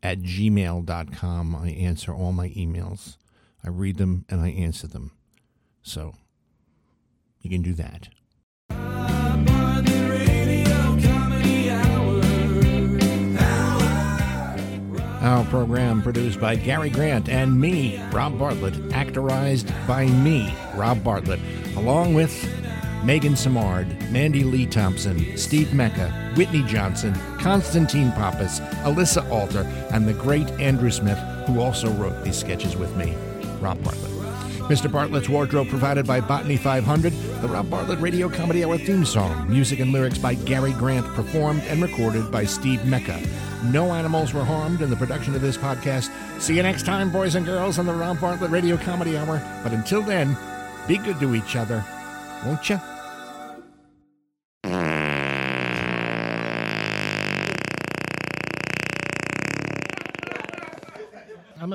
at 0.02 0.20
gmail.com. 0.20 1.54
I 1.54 1.68
answer 1.68 2.14
all 2.14 2.32
my 2.32 2.48
emails. 2.50 3.16
I 3.62 3.68
read 3.68 3.98
them 3.98 4.24
and 4.30 4.40
I 4.40 4.48
answer 4.50 4.86
them. 4.86 5.12
So 5.82 6.14
you 7.42 7.50
can 7.50 7.62
do 7.62 7.74
that. 7.74 8.08
Our 15.22 15.44
program 15.46 16.02
produced 16.02 16.40
by 16.40 16.54
Gary 16.54 16.88
Grant 16.88 17.28
and 17.28 17.60
me, 17.60 18.00
Rob 18.12 18.38
Bartlett, 18.38 18.74
actorized 18.90 19.68
by 19.86 20.06
me, 20.06 20.54
Rob 20.76 21.02
Bartlett, 21.02 21.40
along 21.74 22.14
with 22.14 22.32
Megan 23.06 23.34
Samard, 23.34 24.10
Mandy 24.10 24.42
Lee 24.42 24.66
Thompson, 24.66 25.36
Steve 25.36 25.72
Mecca, 25.72 26.10
Whitney 26.34 26.64
Johnson, 26.64 27.14
Constantine 27.38 28.10
Pappas, 28.10 28.58
Alyssa 28.82 29.30
Alter, 29.30 29.62
and 29.92 30.08
the 30.08 30.12
great 30.12 30.50
Andrew 30.58 30.90
Smith, 30.90 31.18
who 31.46 31.60
also 31.60 31.88
wrote 31.92 32.24
these 32.24 32.36
sketches 32.36 32.74
with 32.74 32.96
me, 32.96 33.14
Rob 33.60 33.80
Bartlett. 33.84 34.10
Mr. 34.68 34.90
Bartlett's 34.90 35.28
wardrobe 35.28 35.68
provided 35.68 36.04
by 36.04 36.20
Botany 36.20 36.56
500, 36.56 37.12
the 37.42 37.46
Rob 37.46 37.70
Bartlett 37.70 38.00
Radio 38.00 38.28
Comedy 38.28 38.64
Hour 38.64 38.76
theme 38.76 39.04
song, 39.04 39.48
music 39.48 39.78
and 39.78 39.92
lyrics 39.92 40.18
by 40.18 40.34
Gary 40.34 40.72
Grant, 40.72 41.06
performed 41.14 41.62
and 41.68 41.80
recorded 41.80 42.32
by 42.32 42.44
Steve 42.44 42.84
Mecca. 42.84 43.22
No 43.66 43.92
animals 43.92 44.34
were 44.34 44.42
harmed 44.42 44.82
in 44.82 44.90
the 44.90 44.96
production 44.96 45.36
of 45.36 45.42
this 45.42 45.56
podcast. 45.56 46.10
See 46.42 46.56
you 46.56 46.64
next 46.64 46.84
time, 46.84 47.12
boys 47.12 47.36
and 47.36 47.46
girls, 47.46 47.78
on 47.78 47.86
the 47.86 47.94
Rob 47.94 48.20
Bartlett 48.20 48.50
Radio 48.50 48.76
Comedy 48.76 49.16
Hour. 49.16 49.40
But 49.62 49.72
until 49.72 50.02
then, 50.02 50.36
be 50.88 50.98
good 50.98 51.20
to 51.20 51.36
each 51.36 51.54
other, 51.54 51.84
won't 52.44 52.68
you? 52.68 52.80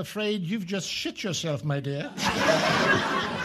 Afraid 0.02 0.44
you've 0.44 0.66
just 0.66 0.88
shit 0.88 1.24
yourself, 1.24 1.64
my 1.64 1.80
dear. 1.80 2.12